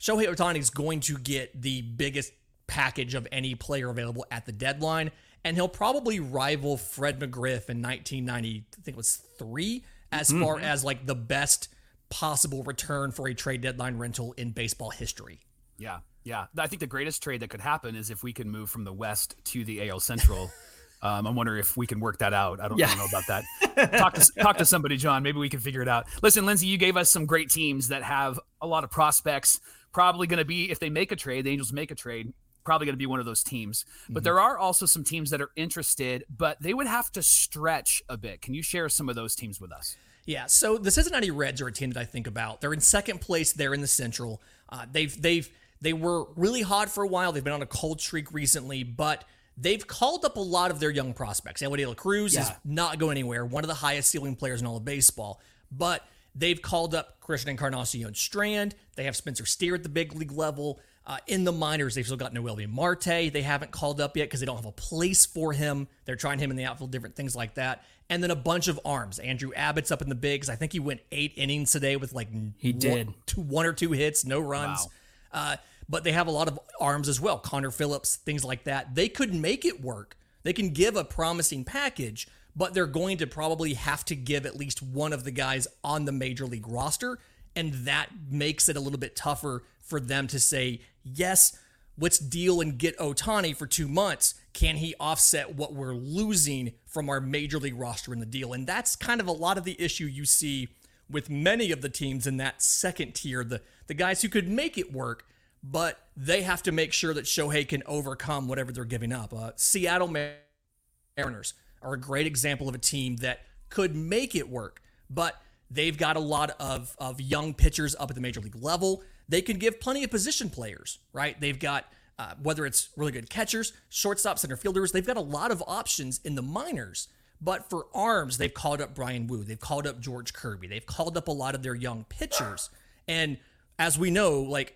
Shohei 0.00 0.26
Ohtani 0.26 0.58
is 0.58 0.70
going 0.70 1.00
to 1.00 1.18
get 1.18 1.60
the 1.60 1.82
biggest 1.82 2.32
package 2.66 3.14
of 3.14 3.26
any 3.32 3.54
player 3.54 3.90
available 3.90 4.26
at 4.30 4.46
the 4.46 4.52
deadline, 4.52 5.10
and 5.44 5.56
he'll 5.56 5.68
probably 5.68 6.20
rival 6.20 6.76
Fred 6.76 7.18
McGriff 7.20 7.68
in 7.68 7.82
1990. 7.82 8.64
I 8.78 8.82
think 8.82 8.94
it 8.94 8.96
was 8.96 9.16
three, 9.38 9.84
as 10.12 10.28
mm-hmm. 10.28 10.42
far 10.42 10.60
as 10.60 10.84
like 10.84 11.06
the 11.06 11.14
best 11.14 11.68
possible 12.10 12.62
return 12.62 13.10
for 13.10 13.28
a 13.28 13.34
trade 13.34 13.60
deadline 13.60 13.98
rental 13.98 14.32
in 14.32 14.50
baseball 14.52 14.90
history. 14.90 15.40
Yeah, 15.78 15.98
yeah. 16.24 16.46
I 16.56 16.66
think 16.66 16.80
the 16.80 16.86
greatest 16.86 17.22
trade 17.22 17.40
that 17.40 17.50
could 17.50 17.60
happen 17.60 17.96
is 17.96 18.10
if 18.10 18.22
we 18.22 18.32
can 18.32 18.50
move 18.50 18.70
from 18.70 18.84
the 18.84 18.92
West 18.92 19.36
to 19.46 19.64
the 19.64 19.88
AL 19.88 20.00
Central. 20.00 20.50
Um, 21.00 21.26
I'm 21.26 21.36
wondering 21.36 21.60
if 21.60 21.76
we 21.76 21.86
can 21.86 22.00
work 22.00 22.18
that 22.18 22.34
out. 22.34 22.60
I 22.60 22.68
don't, 22.68 22.78
yeah. 22.78 22.86
I 22.86 22.88
don't 22.90 22.98
know 22.98 23.06
about 23.06 23.26
that. 23.28 23.92
talk 23.98 24.14
to 24.14 24.26
talk 24.40 24.58
to 24.58 24.64
somebody, 24.64 24.96
John. 24.96 25.22
Maybe 25.22 25.38
we 25.38 25.48
can 25.48 25.60
figure 25.60 25.82
it 25.82 25.88
out. 25.88 26.06
Listen, 26.22 26.44
Lindsay, 26.44 26.66
you 26.66 26.76
gave 26.76 26.96
us 26.96 27.10
some 27.10 27.26
great 27.26 27.50
teams 27.50 27.88
that 27.88 28.02
have 28.02 28.40
a 28.60 28.66
lot 28.66 28.84
of 28.84 28.90
prospects. 28.90 29.60
Probably 29.92 30.26
going 30.26 30.38
to 30.38 30.44
be 30.44 30.70
if 30.70 30.80
they 30.80 30.90
make 30.90 31.12
a 31.12 31.16
trade, 31.16 31.44
the 31.44 31.50
Angels 31.50 31.72
make 31.72 31.90
a 31.90 31.94
trade. 31.94 32.32
Probably 32.64 32.86
going 32.86 32.94
to 32.94 32.98
be 32.98 33.06
one 33.06 33.20
of 33.20 33.26
those 33.26 33.42
teams. 33.42 33.84
But 34.08 34.18
mm-hmm. 34.18 34.24
there 34.24 34.40
are 34.40 34.58
also 34.58 34.84
some 34.84 35.04
teams 35.04 35.30
that 35.30 35.40
are 35.40 35.50
interested, 35.56 36.24
but 36.28 36.60
they 36.60 36.74
would 36.74 36.86
have 36.86 37.10
to 37.12 37.22
stretch 37.22 38.02
a 38.08 38.16
bit. 38.16 38.42
Can 38.42 38.52
you 38.52 38.62
share 38.62 38.88
some 38.88 39.08
of 39.08 39.14
those 39.14 39.34
teams 39.34 39.60
with 39.60 39.72
us? 39.72 39.96
Yeah, 40.26 40.44
so 40.44 40.76
the 40.76 40.90
Cincinnati 40.90 41.30
Reds 41.30 41.62
are 41.62 41.68
a 41.68 41.72
team 41.72 41.92
that 41.92 42.00
I 42.00 42.04
think 42.04 42.26
about. 42.26 42.60
They're 42.60 42.74
in 42.74 42.80
second 42.80 43.22
place 43.22 43.54
there 43.54 43.72
in 43.72 43.80
the 43.80 43.86
Central. 43.86 44.42
Uh, 44.68 44.84
they've 44.92 45.22
they've 45.22 45.48
they 45.80 45.94
were 45.94 46.26
really 46.36 46.60
hot 46.60 46.90
for 46.90 47.02
a 47.02 47.08
while. 47.08 47.32
They've 47.32 47.42
been 47.42 47.54
on 47.54 47.62
a 47.62 47.66
cold 47.66 48.02
streak 48.02 48.30
recently, 48.32 48.82
but 48.82 49.24
they've 49.60 49.86
called 49.86 50.24
up 50.24 50.36
a 50.36 50.40
lot 50.40 50.70
of 50.70 50.80
their 50.80 50.90
young 50.90 51.12
prospects. 51.12 51.62
La 51.62 51.94
Cruz 51.94 52.34
yeah. 52.34 52.42
is 52.42 52.50
not 52.64 52.98
going 52.98 53.12
anywhere. 53.12 53.44
One 53.44 53.64
of 53.64 53.68
the 53.68 53.74
highest 53.74 54.10
ceiling 54.10 54.36
players 54.36 54.60
in 54.60 54.66
all 54.66 54.76
of 54.76 54.84
baseball, 54.84 55.40
but 55.70 56.04
they've 56.34 56.60
called 56.60 56.94
up 56.94 57.20
Christian 57.20 57.50
Encarnacion 57.50 58.14
Strand. 58.14 58.74
They 58.96 59.04
have 59.04 59.16
Spencer 59.16 59.46
Steer 59.46 59.74
at 59.74 59.82
the 59.82 59.88
big 59.88 60.14
league 60.14 60.32
level. 60.32 60.80
Uh, 61.06 61.16
in 61.26 61.44
the 61.44 61.52
minors, 61.52 61.94
they've 61.94 62.04
still 62.04 62.18
got 62.18 62.34
Noelvi 62.34 62.68
Marte. 62.68 63.32
They 63.32 63.40
haven't 63.42 63.70
called 63.70 63.98
up 63.98 64.14
yet 64.14 64.24
because 64.24 64.40
they 64.40 64.46
don't 64.46 64.56
have 64.56 64.66
a 64.66 64.72
place 64.72 65.24
for 65.24 65.54
him. 65.54 65.88
They're 66.04 66.16
trying 66.16 66.38
him 66.38 66.50
in 66.50 66.56
the 66.56 66.64
outfield, 66.64 66.90
different 66.90 67.16
things 67.16 67.34
like 67.34 67.54
that. 67.54 67.82
And 68.10 68.22
then 68.22 68.30
a 68.30 68.36
bunch 68.36 68.68
of 68.68 68.78
arms. 68.84 69.18
Andrew 69.18 69.50
Abbott's 69.56 69.90
up 69.90 70.02
in 70.02 70.10
the 70.10 70.14
bigs. 70.14 70.50
I 70.50 70.54
think 70.56 70.72
he 70.72 70.80
went 70.80 71.00
eight 71.10 71.32
innings 71.36 71.72
today 71.72 71.96
with 71.96 72.12
like 72.12 72.28
he 72.58 72.72
did 72.72 73.08
two, 73.24 73.40
one 73.40 73.64
or 73.64 73.72
two 73.72 73.92
hits, 73.92 74.26
no 74.26 74.38
runs. 74.38 74.86
Wow. 75.32 75.40
Uh, 75.40 75.56
but 75.88 76.04
they 76.04 76.12
have 76.12 76.26
a 76.26 76.32
lot 76.32 76.48
of 76.48 76.58
arms 76.80 77.08
as 77.08 77.20
well. 77.20 77.38
Connor 77.38 77.70
Phillips, 77.70 78.16
things 78.16 78.44
like 78.44 78.64
that. 78.64 78.94
They 78.94 79.08
could 79.08 79.34
make 79.34 79.64
it 79.64 79.80
work. 79.80 80.16
They 80.42 80.52
can 80.52 80.70
give 80.70 80.96
a 80.96 81.04
promising 81.04 81.64
package, 81.64 82.28
but 82.54 82.74
they're 82.74 82.86
going 82.86 83.18
to 83.18 83.26
probably 83.26 83.74
have 83.74 84.04
to 84.06 84.16
give 84.16 84.46
at 84.46 84.56
least 84.56 84.82
one 84.82 85.12
of 85.12 85.24
the 85.24 85.30
guys 85.30 85.66
on 85.82 86.04
the 86.04 86.12
major 86.12 86.46
league 86.46 86.68
roster. 86.68 87.18
And 87.56 87.72
that 87.86 88.08
makes 88.30 88.68
it 88.68 88.76
a 88.76 88.80
little 88.80 88.98
bit 88.98 89.16
tougher 89.16 89.64
for 89.80 90.00
them 90.00 90.26
to 90.28 90.38
say, 90.38 90.80
yes, 91.02 91.58
let's 91.98 92.18
deal 92.18 92.60
and 92.60 92.78
get 92.78 92.98
Ohtani 92.98 93.56
for 93.56 93.66
two 93.66 93.88
months. 93.88 94.34
Can 94.52 94.76
he 94.76 94.94
offset 95.00 95.54
what 95.54 95.74
we're 95.74 95.94
losing 95.94 96.72
from 96.84 97.08
our 97.08 97.20
major 97.20 97.58
league 97.58 97.78
roster 97.78 98.12
in 98.12 98.20
the 98.20 98.26
deal? 98.26 98.52
And 98.52 98.66
that's 98.66 98.96
kind 98.96 99.20
of 99.20 99.26
a 99.26 99.32
lot 99.32 99.58
of 99.58 99.64
the 99.64 99.80
issue 99.80 100.06
you 100.06 100.24
see 100.24 100.68
with 101.10 101.30
many 101.30 101.72
of 101.72 101.80
the 101.80 101.88
teams 101.88 102.26
in 102.26 102.36
that 102.36 102.62
second 102.62 103.14
tier, 103.14 103.42
the, 103.42 103.62
the 103.86 103.94
guys 103.94 104.22
who 104.22 104.28
could 104.28 104.48
make 104.48 104.76
it 104.76 104.92
work, 104.92 105.24
but 105.62 105.98
they 106.16 106.42
have 106.42 106.62
to 106.64 106.72
make 106.72 106.92
sure 106.92 107.14
that 107.14 107.24
Shohei 107.24 107.66
can 107.66 107.82
overcome 107.86 108.48
whatever 108.48 108.72
they're 108.72 108.84
giving 108.84 109.12
up. 109.12 109.32
Uh, 109.32 109.52
Seattle 109.56 110.08
Mariners 110.08 111.54
are 111.82 111.94
a 111.94 112.00
great 112.00 112.26
example 112.26 112.68
of 112.68 112.74
a 112.74 112.78
team 112.78 113.16
that 113.16 113.40
could 113.68 113.94
make 113.94 114.34
it 114.34 114.48
work, 114.48 114.82
but 115.10 115.40
they've 115.70 115.96
got 115.96 116.16
a 116.16 116.20
lot 116.20 116.50
of, 116.58 116.96
of 116.98 117.20
young 117.20 117.54
pitchers 117.54 117.94
up 117.98 118.10
at 118.10 118.14
the 118.14 118.22
major 118.22 118.40
league 118.40 118.56
level 118.56 119.02
they 119.28 119.42
can 119.42 119.58
give 119.58 119.78
plenty 119.80 120.02
of 120.02 120.10
position 120.10 120.48
players, 120.48 120.98
right? 121.12 121.38
They've 121.40 121.58
got 121.58 121.84
uh, 122.18 122.34
whether 122.42 122.66
it's 122.66 122.88
really 122.96 123.12
good 123.12 123.30
catchers, 123.30 123.72
shortstop, 123.88 124.38
center 124.38 124.56
fielders, 124.56 124.90
they've 124.90 125.06
got 125.06 125.16
a 125.16 125.20
lot 125.20 125.50
of 125.50 125.62
options 125.66 126.20
in 126.24 126.34
the 126.34 126.42
minors. 126.42 127.08
But 127.40 127.70
for 127.70 127.86
arms, 127.94 128.38
they've 128.38 128.52
called 128.52 128.80
up 128.80 128.94
Bryan 128.94 129.28
Woo, 129.28 129.44
they've 129.44 129.60
called 129.60 129.86
up 129.86 130.00
George 130.00 130.32
Kirby, 130.32 130.66
they've 130.66 130.86
called 130.86 131.16
up 131.16 131.28
a 131.28 131.32
lot 131.32 131.54
of 131.54 131.62
their 131.62 131.74
young 131.74 132.04
pitchers. 132.08 132.70
And 133.06 133.38
as 133.78 133.98
we 133.98 134.10
know, 134.10 134.40
like 134.40 134.74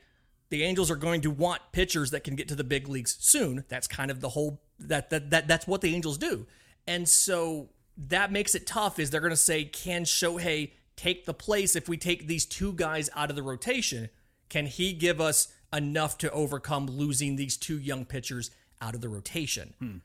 the 0.52 0.64
Angels 0.64 0.90
are 0.90 0.96
going 0.96 1.22
to 1.22 1.30
want 1.30 1.62
pitchers 1.72 2.10
that 2.10 2.24
can 2.24 2.36
get 2.36 2.46
to 2.48 2.54
the 2.54 2.62
big 2.62 2.86
leagues 2.86 3.16
soon. 3.18 3.64
That's 3.68 3.88
kind 3.88 4.10
of 4.10 4.20
the 4.20 4.28
whole 4.28 4.60
that 4.78 5.08
that, 5.08 5.30
that 5.30 5.48
that's 5.48 5.66
what 5.66 5.80
the 5.80 5.94
Angels 5.94 6.18
do. 6.18 6.46
And 6.86 7.08
so 7.08 7.70
that 7.96 8.30
makes 8.30 8.54
it 8.54 8.66
tough 8.66 8.98
is 8.98 9.08
they're 9.08 9.22
going 9.22 9.30
to 9.30 9.36
say 9.36 9.64
can 9.64 10.04
Shohei 10.04 10.72
take 10.94 11.24
the 11.24 11.32
place 11.32 11.74
if 11.74 11.88
we 11.88 11.96
take 11.96 12.26
these 12.26 12.44
two 12.44 12.74
guys 12.74 13.08
out 13.16 13.30
of 13.30 13.36
the 13.36 13.42
rotation? 13.42 14.10
Can 14.50 14.66
he 14.66 14.92
give 14.92 15.22
us 15.22 15.48
enough 15.72 16.18
to 16.18 16.30
overcome 16.32 16.86
losing 16.86 17.36
these 17.36 17.56
two 17.56 17.78
young 17.78 18.04
pitchers 18.04 18.50
out 18.82 18.94
of 18.94 19.00
the 19.00 19.08
rotation? 19.08 19.72
Hmm. 19.78 19.96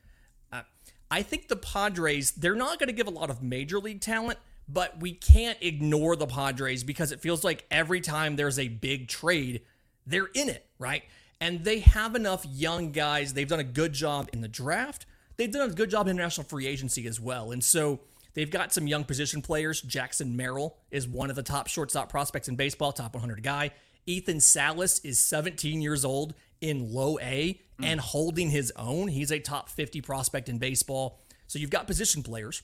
Uh, 0.50 0.62
I 1.10 1.20
think 1.20 1.48
the 1.48 1.56
Padres, 1.56 2.30
they're 2.30 2.54
not 2.54 2.78
going 2.78 2.86
to 2.86 2.94
give 2.94 3.06
a 3.06 3.10
lot 3.10 3.28
of 3.28 3.42
major 3.42 3.80
league 3.80 4.00
talent, 4.00 4.38
but 4.66 4.98
we 4.98 5.12
can't 5.12 5.58
ignore 5.60 6.16
the 6.16 6.26
Padres 6.26 6.84
because 6.84 7.12
it 7.12 7.20
feels 7.20 7.44
like 7.44 7.66
every 7.70 8.00
time 8.00 8.36
there's 8.36 8.58
a 8.58 8.68
big 8.68 9.08
trade, 9.08 9.60
they're 10.08 10.30
in 10.34 10.48
it, 10.48 10.66
right? 10.78 11.02
And 11.40 11.64
they 11.64 11.80
have 11.80 12.14
enough 12.14 12.44
young 12.46 12.90
guys. 12.90 13.34
They've 13.34 13.48
done 13.48 13.60
a 13.60 13.64
good 13.64 13.92
job 13.92 14.28
in 14.32 14.40
the 14.40 14.48
draft. 14.48 15.06
They've 15.36 15.50
done 15.50 15.70
a 15.70 15.72
good 15.72 15.90
job 15.90 16.08
in 16.08 16.16
national 16.16 16.46
free 16.46 16.66
agency 16.66 17.06
as 17.06 17.20
well. 17.20 17.52
And 17.52 17.62
so 17.62 18.00
they've 18.34 18.50
got 18.50 18.72
some 18.72 18.86
young 18.86 19.04
position 19.04 19.40
players. 19.40 19.80
Jackson 19.80 20.36
Merrill 20.36 20.76
is 20.90 21.06
one 21.06 21.30
of 21.30 21.36
the 21.36 21.42
top 21.42 21.68
shortstop 21.68 22.08
prospects 22.08 22.48
in 22.48 22.56
baseball, 22.56 22.92
top 22.92 23.14
100 23.14 23.42
guy. 23.42 23.70
Ethan 24.06 24.40
Salas 24.40 25.00
is 25.04 25.20
17 25.20 25.80
years 25.80 26.04
old 26.04 26.34
in 26.60 26.92
low 26.92 27.18
A 27.20 27.60
mm. 27.80 27.84
and 27.84 28.00
holding 28.00 28.50
his 28.50 28.72
own. 28.74 29.08
He's 29.08 29.30
a 29.30 29.38
top 29.38 29.68
50 29.68 30.00
prospect 30.00 30.48
in 30.48 30.58
baseball. 30.58 31.20
So 31.46 31.58
you've 31.58 31.70
got 31.70 31.86
position 31.86 32.22
players. 32.22 32.62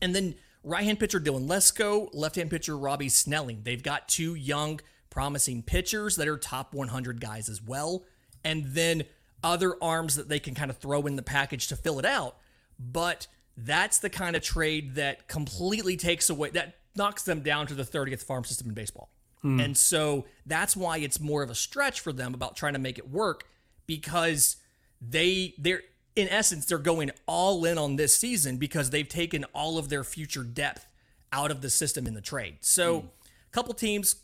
And 0.00 0.14
then 0.14 0.34
right 0.62 0.84
hand 0.84 1.00
pitcher 1.00 1.18
Dylan 1.18 1.48
Lesko, 1.48 2.08
left 2.12 2.36
hand 2.36 2.50
pitcher 2.50 2.76
Robbie 2.76 3.08
Snelling. 3.08 3.62
They've 3.62 3.82
got 3.82 4.08
two 4.08 4.34
young, 4.34 4.80
promising 5.16 5.62
pitchers 5.62 6.16
that 6.16 6.28
are 6.28 6.36
top 6.36 6.74
100 6.74 7.22
guys 7.22 7.48
as 7.48 7.62
well. 7.62 8.04
And 8.44 8.66
then 8.66 9.04
other 9.42 9.74
arms 9.82 10.16
that 10.16 10.28
they 10.28 10.38
can 10.38 10.54
kind 10.54 10.70
of 10.70 10.76
throw 10.76 11.06
in 11.06 11.16
the 11.16 11.22
package 11.22 11.68
to 11.68 11.76
fill 11.76 11.98
it 11.98 12.04
out. 12.04 12.36
But 12.78 13.26
that's 13.56 13.98
the 13.98 14.10
kind 14.10 14.36
of 14.36 14.42
trade 14.42 14.96
that 14.96 15.26
completely 15.26 15.96
takes 15.96 16.28
away, 16.28 16.50
that 16.50 16.76
knocks 16.94 17.22
them 17.22 17.40
down 17.40 17.66
to 17.68 17.74
the 17.74 17.82
30th 17.82 18.24
farm 18.24 18.44
system 18.44 18.68
in 18.68 18.74
baseball. 18.74 19.08
Mm. 19.42 19.64
And 19.64 19.76
so 19.76 20.26
that's 20.44 20.76
why 20.76 20.98
it's 20.98 21.18
more 21.18 21.42
of 21.42 21.48
a 21.48 21.54
stretch 21.54 22.00
for 22.00 22.12
them 22.12 22.34
about 22.34 22.54
trying 22.54 22.74
to 22.74 22.78
make 22.78 22.98
it 22.98 23.10
work 23.10 23.48
because 23.86 24.56
they 25.00 25.54
they're 25.56 25.82
in 26.14 26.28
essence 26.28 26.66
they're 26.66 26.78
going 26.78 27.10
all 27.26 27.64
in 27.64 27.78
on 27.78 27.96
this 27.96 28.16
season 28.16 28.58
because 28.58 28.90
they've 28.90 29.08
taken 29.08 29.44
all 29.54 29.78
of 29.78 29.88
their 29.88 30.04
future 30.04 30.42
depth 30.42 30.86
out 31.32 31.50
of 31.50 31.62
the 31.62 31.70
system 31.70 32.06
in 32.06 32.12
the 32.12 32.20
trade. 32.20 32.58
So, 32.60 33.00
mm. 33.00 33.04
a 33.04 33.50
couple 33.52 33.72
teams, 33.72 34.16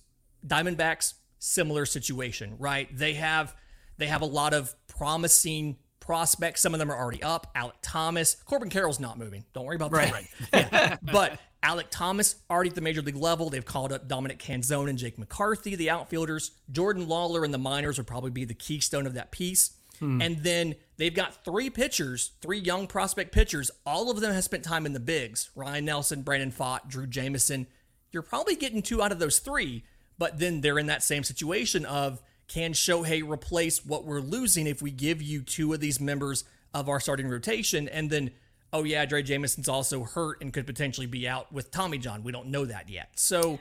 Diamondbacks, 0.47 1.15
similar 1.39 1.87
situation, 1.87 2.57
right? 2.59 2.89
They 2.97 3.15
have 3.15 3.55
they 3.99 4.07
have 4.07 4.23
a 4.23 4.27
lot 4.27 4.55
of 4.55 4.75
promising 4.89 5.77
prospects. 6.01 6.61
Some 6.61 6.75
of 6.75 6.81
them 6.81 6.91
are 6.91 6.97
already 6.97 7.23
up. 7.23 7.55
Alek 7.55 7.75
Thomas, 7.83 8.37
Corbin 8.45 8.71
Carroll's 8.71 9.01
not 9.01 9.19
moving. 9.19 9.45
Don't 9.53 9.65
worry 9.65 9.77
about 9.77 9.93
that. 9.93 10.13
Right. 10.13 10.27
yeah. 10.53 10.97
But 11.03 11.39
Alek 11.63 11.87
Thomas 11.91 12.37
already 12.51 12.71
at 12.71 12.75
the 12.75 12.81
major 12.81 13.03
league 13.03 13.17
level. 13.17 13.49
They've 13.49 13.65
called 13.65 13.93
up 13.93 14.09
Dominic 14.09 14.39
Canzone 14.39 14.89
and 14.89 14.99
Jake 14.99 15.19
McCarthy, 15.19 15.77
the 15.77 15.91
outfielders. 15.91 16.53
Jordan 16.71 17.07
Lawlar 17.07 17.45
and 17.45 17.55
the 17.55 17.59
minors 17.59 17.99
would 17.99 18.07
probably 18.07 18.31
be 18.31 18.45
the 18.45 18.55
keystone 18.55 19.07
of 19.07 19.15
that 19.15 19.31
piece. 19.31 19.77
Hmm. 20.01 20.21
And 20.21 20.39
then 20.39 20.75
they've 20.97 21.15
got 21.15 21.45
three 21.45 21.71
pitchers, 21.71 22.33
three 22.41 22.59
young 22.59 22.89
prospect 22.89 23.31
pitchers. 23.31 23.71
All 23.87 24.11
of 24.11 24.21
them 24.21 24.33
have 24.33 24.45
spent 24.45 24.65
time 24.65 24.87
in 24.87 24.93
the 24.93 25.01
bigs. 25.01 25.51
Ryne 25.55 25.85
Nelson, 25.85 26.23
Brandon 26.23 26.51
Pfaadt, 26.51 26.91
Drey 26.91 27.09
Jameson. 27.09 27.69
You're 28.11 28.23
probably 28.23 28.57
getting 28.57 28.83
two 28.83 29.01
out 29.01 29.13
of 29.13 29.21
those 29.21 29.39
three, 29.39 29.85
but 30.19 30.39
then 30.39 30.61
they're 30.61 30.79
in 30.79 30.87
that 30.87 31.03
same 31.03 31.25
situation 31.25 31.85
of 31.85 32.23
can 32.49 32.73
Shohei 32.73 33.29
replace 33.29 33.85
what 33.85 34.05
we're 34.05 34.21
losing 34.21 34.67
if 34.67 34.83
we 34.83 34.91
give 34.91 35.23
you 35.23 35.43
two 35.43 35.73
of 35.73 35.81
these 35.81 36.01
members 36.01 36.45
of 36.75 36.89
our 36.89 37.01
starting 37.01 37.29
rotation? 37.29 37.89
And 37.89 38.11
then 38.11 38.31
oh 38.73 38.85
yeah, 38.85 39.05
Drey 39.07 39.25
Jameson's 39.25 39.69
also 39.69 40.05
hurt 40.05 40.41
and 40.41 40.53
could 40.53 40.67
potentially 40.67 41.07
be 41.07 41.29
out 41.29 41.53
with 41.53 41.71
Tommy 41.71 41.99
John. 41.99 42.23
We 42.23 42.33
don't 42.33 42.49
know 42.49 42.65
that 42.65 42.89
yet. 42.89 43.11
So 43.17 43.59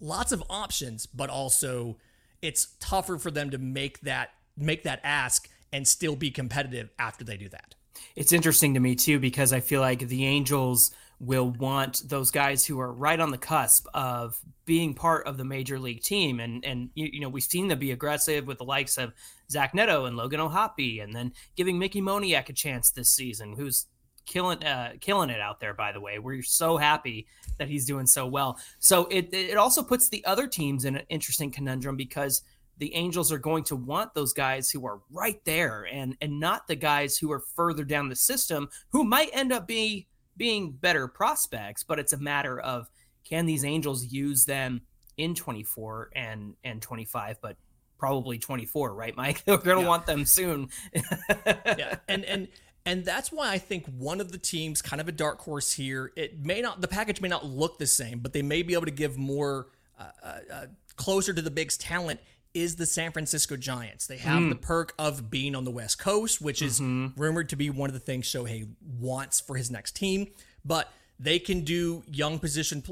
lots 0.00 0.32
of 0.32 0.42
options, 0.48 1.06
but 1.06 1.30
also 1.30 1.96
it's 2.40 2.74
tougher 2.80 3.18
for 3.18 3.30
them 3.30 3.50
to 3.50 3.58
make 3.58 4.00
that 4.00 4.30
make 4.56 4.82
that 4.84 5.00
ask 5.02 5.48
and 5.72 5.88
still 5.88 6.16
be 6.16 6.30
competitive 6.30 6.90
after 6.98 7.24
they 7.24 7.36
do 7.36 7.48
that. 7.48 7.74
It's 8.14 8.32
interesting 8.32 8.74
to 8.74 8.80
me 8.80 8.94
too 8.94 9.18
because 9.18 9.52
I 9.52 9.60
feel 9.60 9.80
like 9.80 10.00
the 10.00 10.26
Angels 10.26 10.90
will 11.22 11.50
want 11.50 12.02
those 12.08 12.32
guys 12.32 12.66
who 12.66 12.80
are 12.80 12.92
right 12.92 13.20
on 13.20 13.30
the 13.30 13.38
cusp 13.38 13.86
of 13.94 14.40
being 14.64 14.92
part 14.92 15.24
of 15.24 15.38
the 15.38 15.44
major 15.44 15.78
league 15.78 16.02
team. 16.02 16.40
And 16.40 16.64
and 16.64 16.90
you, 16.94 17.08
you 17.12 17.20
know 17.20 17.28
we've 17.28 17.44
seen 17.44 17.68
them 17.68 17.78
be 17.78 17.92
aggressive 17.92 18.46
with 18.46 18.58
the 18.58 18.64
likes 18.64 18.98
of 18.98 19.12
Zach 19.50 19.72
Neto 19.72 20.06
and 20.06 20.16
Logan 20.16 20.40
O'Hoppe, 20.40 21.02
and 21.02 21.14
then 21.14 21.32
giving 21.56 21.78
Mickey 21.78 22.02
Moniak 22.02 22.48
a 22.48 22.52
chance 22.52 22.90
this 22.90 23.08
season, 23.08 23.54
who's 23.54 23.86
killing 24.26 24.62
uh, 24.64 24.94
killing 25.00 25.30
it 25.30 25.40
out 25.40 25.60
there. 25.60 25.74
By 25.74 25.92
the 25.92 26.00
way, 26.00 26.18
we're 26.18 26.42
so 26.42 26.76
happy 26.76 27.28
that 27.58 27.68
he's 27.68 27.86
doing 27.86 28.06
so 28.06 28.26
well. 28.26 28.58
So 28.80 29.06
it 29.06 29.32
it 29.32 29.56
also 29.56 29.82
puts 29.82 30.08
the 30.08 30.24
other 30.24 30.48
teams 30.48 30.84
in 30.84 30.96
an 30.96 31.06
interesting 31.08 31.52
conundrum 31.52 31.96
because 31.96 32.42
the 32.78 32.94
Angels 32.96 33.30
are 33.30 33.38
going 33.38 33.62
to 33.64 33.76
want 33.76 34.12
those 34.12 34.32
guys 34.32 34.70
who 34.70 34.84
are 34.86 35.00
right 35.08 35.40
there 35.44 35.86
and 35.92 36.16
and 36.20 36.40
not 36.40 36.66
the 36.66 36.74
guys 36.74 37.16
who 37.16 37.30
are 37.30 37.44
further 37.54 37.84
down 37.84 38.08
the 38.08 38.16
system 38.16 38.68
who 38.90 39.04
might 39.04 39.30
end 39.32 39.52
up 39.52 39.68
being 39.68 40.04
being 40.36 40.72
better 40.72 41.08
prospects. 41.08 41.82
But 41.82 41.98
it's 41.98 42.12
a 42.12 42.18
matter 42.18 42.58
of 42.60 42.90
can 43.24 43.46
these 43.46 43.64
Angels 43.64 44.04
use 44.04 44.44
them 44.44 44.82
in 45.16 45.34
24 45.34 46.10
and 46.14 46.54
and 46.64 46.80
25, 46.82 47.40
but 47.40 47.56
probably 47.98 48.38
24, 48.38 48.94
right, 48.94 49.16
Mike? 49.16 49.44
They're 49.44 49.58
going 49.58 49.78
to 49.78 49.82
yeah. 49.82 49.88
want 49.88 50.06
them 50.06 50.24
soon. 50.24 50.68
yeah, 50.94 51.96
and 52.08 52.24
and 52.24 52.48
and 52.84 53.04
that's 53.04 53.30
why 53.30 53.52
I 53.52 53.58
think 53.58 53.86
one 53.86 54.20
of 54.20 54.32
the 54.32 54.38
teams, 54.38 54.82
kind 54.82 55.00
of 55.00 55.08
a 55.08 55.12
dark 55.12 55.40
horse 55.40 55.72
here, 55.72 56.12
it 56.16 56.44
may 56.44 56.60
not, 56.60 56.80
the 56.80 56.88
package 56.88 57.20
may 57.20 57.28
not 57.28 57.46
look 57.46 57.78
the 57.78 57.86
same, 57.86 58.18
but 58.18 58.32
they 58.32 58.42
may 58.42 58.62
be 58.62 58.74
able 58.74 58.86
to 58.86 58.90
give 58.90 59.16
more, 59.16 59.68
uh, 60.00 60.04
uh, 60.22 60.38
uh 60.52 60.66
closer 60.96 61.32
to 61.32 61.40
the 61.40 61.50
Bigs 61.50 61.76
talent 61.76 62.18
is 62.54 62.76
the 62.76 62.86
San 62.86 63.12
Francisco 63.12 63.56
Giants. 63.56 64.06
They 64.06 64.18
have 64.18 64.42
mm. 64.42 64.50
the 64.50 64.56
perk 64.56 64.94
of 64.98 65.30
being 65.30 65.54
on 65.54 65.64
the 65.64 65.70
West 65.70 65.98
Coast, 65.98 66.40
which 66.40 66.62
is 66.62 66.80
mm-hmm. 66.80 67.20
rumored 67.20 67.48
to 67.50 67.56
be 67.56 67.70
one 67.70 67.88
of 67.88 67.94
the 67.94 68.00
things 68.00 68.26
Shohei 68.26 68.68
wants 68.98 69.40
for 69.40 69.56
his 69.56 69.70
next 69.70 69.96
team. 69.96 70.28
But 70.64 70.92
they 71.18 71.38
can 71.38 71.62
do 71.62 72.02
young 72.06 72.38
position 72.38 72.82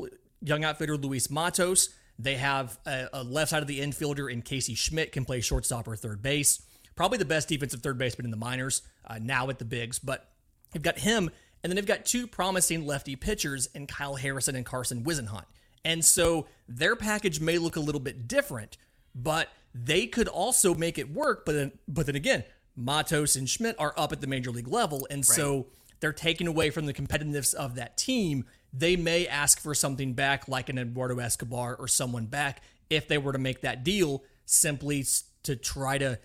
young 0.43 0.65
outfielder 0.65 0.97
Luis 0.97 1.31
Matos. 1.31 1.91
They 2.19 2.35
have 2.35 2.79
a, 2.87 3.09
a 3.13 3.23
left 3.23 3.51
side 3.51 3.63
of 3.63 3.69
the 3.69 3.81
infielder 3.81 4.31
in 4.31 4.43
Casey 4.43 4.75
Schmitt 4.75 5.13
can 5.13 5.25
play 5.25 5.41
shortstop 5.41 5.89
or 5.89 5.97
third 5.97 6.23
base. 6.23 6.63
Probably 6.95 7.19
the 7.19 7.25
best 7.25 7.49
defensive 7.49 7.81
third 7.83 7.99
baseman 7.99 8.27
in 8.27 8.31
the 8.31 8.37
minors 8.37 8.83
uh, 9.07 9.19
now 9.21 9.49
at 9.49 9.59
the 9.59 9.65
bigs, 9.65 9.99
but 9.99 10.31
they've 10.73 10.83
got 10.83 10.99
him, 10.99 11.31
and 11.63 11.71
then 11.71 11.77
they've 11.77 11.87
got 11.87 12.05
two 12.05 12.27
promising 12.27 12.87
lefty 12.87 13.17
pitchers 13.17 13.67
in 13.75 13.87
Kyle 13.87 14.17
Harrison 14.17 14.55
and 14.55 14.67
Carson 14.67 15.03
Whisenhunt. 15.03 15.47
And 15.85 16.05
so 16.05 16.47
their 16.69 16.97
package 16.97 17.41
may 17.41 17.57
look 17.57 17.77
a 17.77 17.81
little 17.81 18.01
bit 18.01 18.29
different, 18.29 18.77
but 19.15 19.49
they 19.75 20.07
could 20.07 20.29
also 20.29 20.75
make 20.75 20.99
it 20.99 21.11
work. 21.13 21.45
But 21.45 21.53
then, 21.53 21.73
but 21.89 22.07
then 22.07 22.17
again, 22.17 22.45
Matos 22.77 23.37
and 23.37 23.49
Schmitt 23.49 23.77
are 23.79 23.95
up 23.97 24.13
at 24.13 24.21
the 24.21 24.27
major 24.27 24.51
league 24.51 24.69
level, 24.69 25.07
and 25.11 25.25
so 25.25 25.67
they're 26.01 26.13
taking 26.13 26.47
away 26.47 26.71
from 26.71 26.87
the 26.87 26.95
competitiveness 26.95 27.55
of 27.55 27.75
that 27.75 27.97
team. 27.97 28.45
They 28.73 28.97
may 28.97 29.27
ask 29.27 29.61
for 29.61 29.75
something 29.75 30.15
back, 30.15 30.49
like 30.49 30.69
an 30.69 30.79
Eduardo 30.79 31.19
Escobar 31.19 31.77
or 31.77 31.89
someone 31.89 32.27
back, 32.27 32.63
if 32.89 33.07
they 33.07 33.19
were 33.19 33.33
to 33.33 33.39
make 33.39 33.61
that 33.61 33.85
deal, 33.85 34.25
simply 34.47 35.05
to 35.43 35.57
try 35.57 35.99
to 35.99 36.19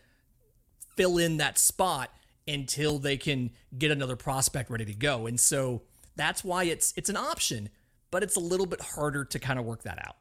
fill 0.96 1.18
in 1.18 1.38
that 1.38 1.58
spot 1.58 2.12
until 2.48 3.00
they 3.00 3.18
can 3.18 3.52
get 3.78 3.92
another 3.92 4.16
prospect 4.16 4.70
ready 4.70 4.86
to 4.86 4.94
go. 4.94 5.28
And 5.28 5.40
so 5.40 5.82
that's 6.16 6.44
why 6.44 6.66
it's 6.66 6.94
it's 6.96 7.10
an 7.10 7.18
option, 7.18 7.70
but 8.12 8.24
it's 8.24 8.36
a 8.36 8.40
little 8.40 8.66
bit 8.66 8.82
harder 8.82 9.26
to 9.26 9.40
kind 9.40 9.60
of 9.60 9.66
work 9.66 9.84
that 9.84 10.00
out. 10.08 10.16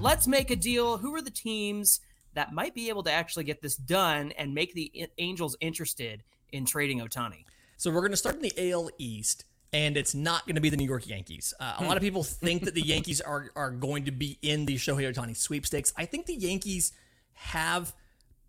Let's 0.00 0.26
make 0.26 0.50
a 0.50 0.56
deal. 0.56 0.96
Who 0.96 1.14
are 1.14 1.20
the 1.20 1.30
teams 1.30 2.00
that 2.34 2.54
might 2.54 2.74
be 2.74 2.88
able 2.88 3.02
to 3.02 3.12
actually 3.12 3.44
get 3.44 3.60
this 3.60 3.76
done 3.76 4.32
and 4.32 4.54
make 4.54 4.72
the 4.72 5.08
Angels 5.18 5.56
interested 5.60 6.22
in 6.52 6.64
trading 6.64 7.00
Ohtani? 7.00 7.44
So 7.76 7.90
we're 7.90 8.00
going 8.00 8.12
to 8.12 8.16
start 8.16 8.36
in 8.36 8.42
the 8.42 8.70
AL 8.70 8.90
East, 8.98 9.44
and 9.72 9.96
it's 9.96 10.14
not 10.14 10.46
going 10.46 10.54
to 10.54 10.60
be 10.60 10.70
the 10.70 10.76
New 10.76 10.86
York 10.86 11.06
Yankees. 11.06 11.52
Uh, 11.60 11.74
a 11.78 11.84
lot 11.84 11.96
of 11.96 12.02
hmm. 12.02 12.06
people 12.06 12.22
think 12.24 12.64
that 12.64 12.74
the 12.74 12.82
Yankees 12.82 13.20
are 13.20 13.50
are 13.54 13.70
going 13.70 14.04
to 14.06 14.10
be 14.10 14.38
in 14.40 14.64
the 14.64 14.76
Shohei 14.76 15.12
Ohtani 15.12 15.36
sweepstakes. 15.36 15.92
I 15.96 16.06
think 16.06 16.26
the 16.26 16.34
Yankees 16.34 16.92
have 17.34 17.92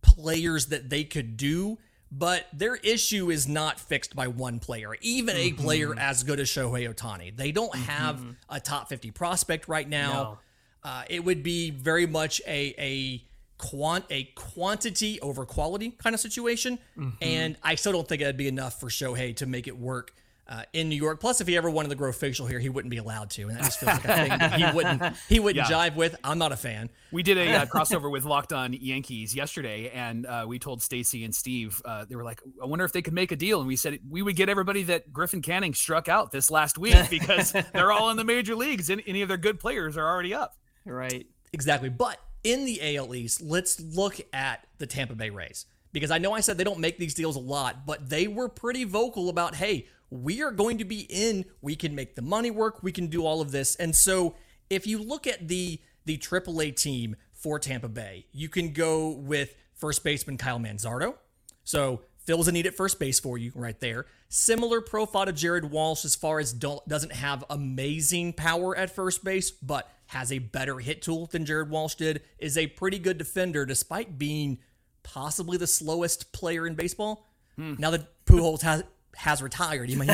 players 0.01 0.67
that 0.67 0.89
they 0.89 1.03
could 1.03 1.35
do, 1.35 1.79
but 2.11 2.47
their 2.53 2.75
issue 2.75 3.29
is 3.29 3.47
not 3.47 3.77
fixed 3.77 4.15
by 4.15 4.27
one 4.27 4.59
player, 4.59 4.95
even 5.01 5.35
a 5.35 5.51
mm-hmm. 5.51 5.61
player 5.63 5.93
as 5.97 6.23
good 6.23 6.39
as 6.39 6.47
Shohei 6.47 6.93
Ohtani. 6.93 7.35
They 7.35 7.51
don't 7.51 7.71
mm-hmm. 7.71 7.83
have 7.83 8.23
a 8.49 8.59
top 8.59 8.87
50 8.87 9.11
prospect 9.11 9.67
right 9.67 9.87
now. 9.87 10.13
No. 10.13 10.39
Uh, 10.83 11.03
it 11.09 11.23
would 11.23 11.43
be 11.43 11.69
very 11.71 12.07
much 12.07 12.41
a 12.47 12.73
a 12.77 13.23
quant 13.57 14.05
a 14.09 14.23
quantity 14.35 15.19
over 15.21 15.45
quality 15.45 15.91
kind 15.91 16.13
of 16.13 16.19
situation, 16.19 16.79
and 17.21 17.55
I 17.63 17.75
still 17.75 17.91
don't 17.91 18.07
think 18.07 18.21
that'd 18.21 18.37
be 18.37 18.47
enough 18.47 18.79
for 18.79 18.87
Shohei 18.87 19.35
to 19.37 19.45
make 19.45 19.67
it 19.67 19.77
work. 19.77 20.13
Uh, 20.47 20.63
in 20.73 20.89
New 20.89 20.97
York, 20.97 21.21
plus 21.21 21.39
if 21.39 21.47
he 21.47 21.55
ever 21.55 21.69
wanted 21.69 21.87
to 21.87 21.95
grow 21.95 22.11
facial 22.11 22.45
hair, 22.45 22.59
he 22.59 22.67
wouldn't 22.67 22.89
be 22.91 22.97
allowed 22.97 23.29
to, 23.29 23.43
and 23.43 23.51
that 23.51 23.63
just 23.63 23.79
feels 23.79 23.93
like 23.93 24.03
a 24.03 24.15
thing 24.15 24.29
that 24.37 24.53
he 24.55 24.65
wouldn't 24.75 25.15
he 25.29 25.39
wouldn't 25.39 25.69
Yeah. 25.69 25.89
jive 25.89 25.95
with. 25.95 26.13
I'm 26.25 26.39
not 26.39 26.51
a 26.51 26.57
fan. 26.57 26.89
We 27.13 27.23
did 27.23 27.37
a 27.37 27.53
uh, 27.61 27.65
crossover 27.73 28.11
with 28.11 28.25
Locked 28.25 28.51
On 28.51 28.73
Yankees 28.73 29.33
yesterday, 29.33 29.91
and 29.91 30.25
uh, 30.25 30.43
we 30.45 30.59
told 30.59 30.81
Stacy 30.81 31.23
and 31.23 31.33
Steve 31.33 31.81
uh, 31.85 32.03
they 32.03 32.17
were 32.17 32.23
like, 32.25 32.41
"I 32.61 32.65
wonder 32.65 32.83
if 32.83 32.91
they 32.91 33.01
could 33.01 33.13
make 33.13 33.31
a 33.31 33.37
deal." 33.37 33.59
And 33.59 33.67
we 33.67 33.77
said 33.77 33.99
we 34.09 34.21
would 34.23 34.35
get 34.35 34.49
everybody 34.49 34.83
that 34.83 35.13
Griffin 35.13 35.41
Canning 35.41 35.73
struck 35.73 36.09
out 36.09 36.31
this 36.33 36.51
last 36.51 36.77
week 36.77 36.97
because 37.09 37.53
they're 37.71 37.93
all 37.93 38.09
in 38.09 38.17
the 38.17 38.25
major 38.25 38.55
leagues, 38.55 38.89
and 38.89 39.01
any 39.07 39.21
of 39.21 39.29
their 39.29 39.37
good 39.37 39.57
players 39.57 39.95
are 39.95 40.05
already 40.09 40.33
up. 40.33 40.55
Right. 40.85 41.27
Exactly. 41.53 41.89
But 41.89 42.19
in 42.43 42.65
the 42.65 42.97
AL 42.97 43.13
East, 43.13 43.41
let's 43.41 43.79
look 43.79 44.19
at 44.33 44.65
the 44.77 44.87
Tampa 44.87 45.15
Bay 45.15 45.29
Rays. 45.29 45.65
Because 45.93 46.11
I 46.11 46.17
know 46.19 46.33
I 46.33 46.39
said 46.39 46.57
they 46.57 46.63
don't 46.63 46.79
make 46.79 46.97
these 46.97 47.13
deals 47.13 47.35
a 47.35 47.39
lot, 47.39 47.85
but 47.85 48.09
they 48.09 48.27
were 48.27 48.47
pretty 48.47 48.85
vocal 48.85 49.27
about, 49.29 49.55
hey, 49.55 49.87
we 50.09 50.41
are 50.41 50.51
going 50.51 50.77
to 50.77 50.85
be 50.85 51.01
in, 51.09 51.45
we 51.61 51.75
can 51.75 51.95
make 51.95 52.15
the 52.15 52.21
money 52.21 52.51
work, 52.51 52.81
we 52.81 52.91
can 52.91 53.07
do 53.07 53.25
all 53.25 53.41
of 53.41 53.51
this. 53.51 53.75
And 53.75 53.95
so 53.95 54.35
if 54.69 54.87
you 54.87 55.01
look 55.01 55.27
at 55.27 55.47
the 55.47 55.79
the 56.03 56.17
AAA 56.17 56.75
team 56.75 57.15
for 57.31 57.59
Tampa 57.59 57.87
Bay, 57.87 58.25
you 58.31 58.49
can 58.49 58.73
go 58.73 59.09
with 59.09 59.55
first 59.73 60.03
baseman 60.03 60.37
Kyle 60.37 60.59
Manzardo. 60.59 61.15
So 61.63 62.01
fills 62.25 62.47
a 62.47 62.51
need 62.51 62.65
at 62.65 62.75
first 62.75 62.99
base 62.99 63.19
for 63.19 63.37
you 63.37 63.51
right 63.55 63.79
there. 63.79 64.05
Similar 64.29 64.81
profile 64.81 65.25
to 65.25 65.33
Jared 65.33 65.65
Walsh 65.65 66.05
as 66.05 66.15
far 66.15 66.39
as 66.39 66.53
doesn't 66.53 67.11
have 67.11 67.43
amazing 67.49 68.33
power 68.33 68.75
at 68.75 68.93
first 68.95 69.23
base, 69.23 69.51
but 69.51 69.89
has 70.11 70.29
a 70.29 70.39
better 70.39 70.77
hit 70.79 71.01
tool 71.01 71.25
than 71.25 71.45
Jared 71.45 71.69
Walsh 71.69 71.95
did. 71.95 72.21
Is 72.37 72.57
a 72.57 72.67
pretty 72.67 72.99
good 72.99 73.17
defender 73.17 73.65
despite 73.65 74.17
being 74.17 74.59
possibly 75.03 75.57
the 75.57 75.67
slowest 75.67 76.33
player 76.33 76.67
in 76.67 76.75
baseball. 76.75 77.25
Hmm. 77.55 77.75
Now 77.79 77.91
that 77.91 78.25
Pujols 78.25 78.61
has 78.61 78.83
has 79.15 79.41
retired, 79.41 79.87
he 79.89 79.95
might 79.95 80.09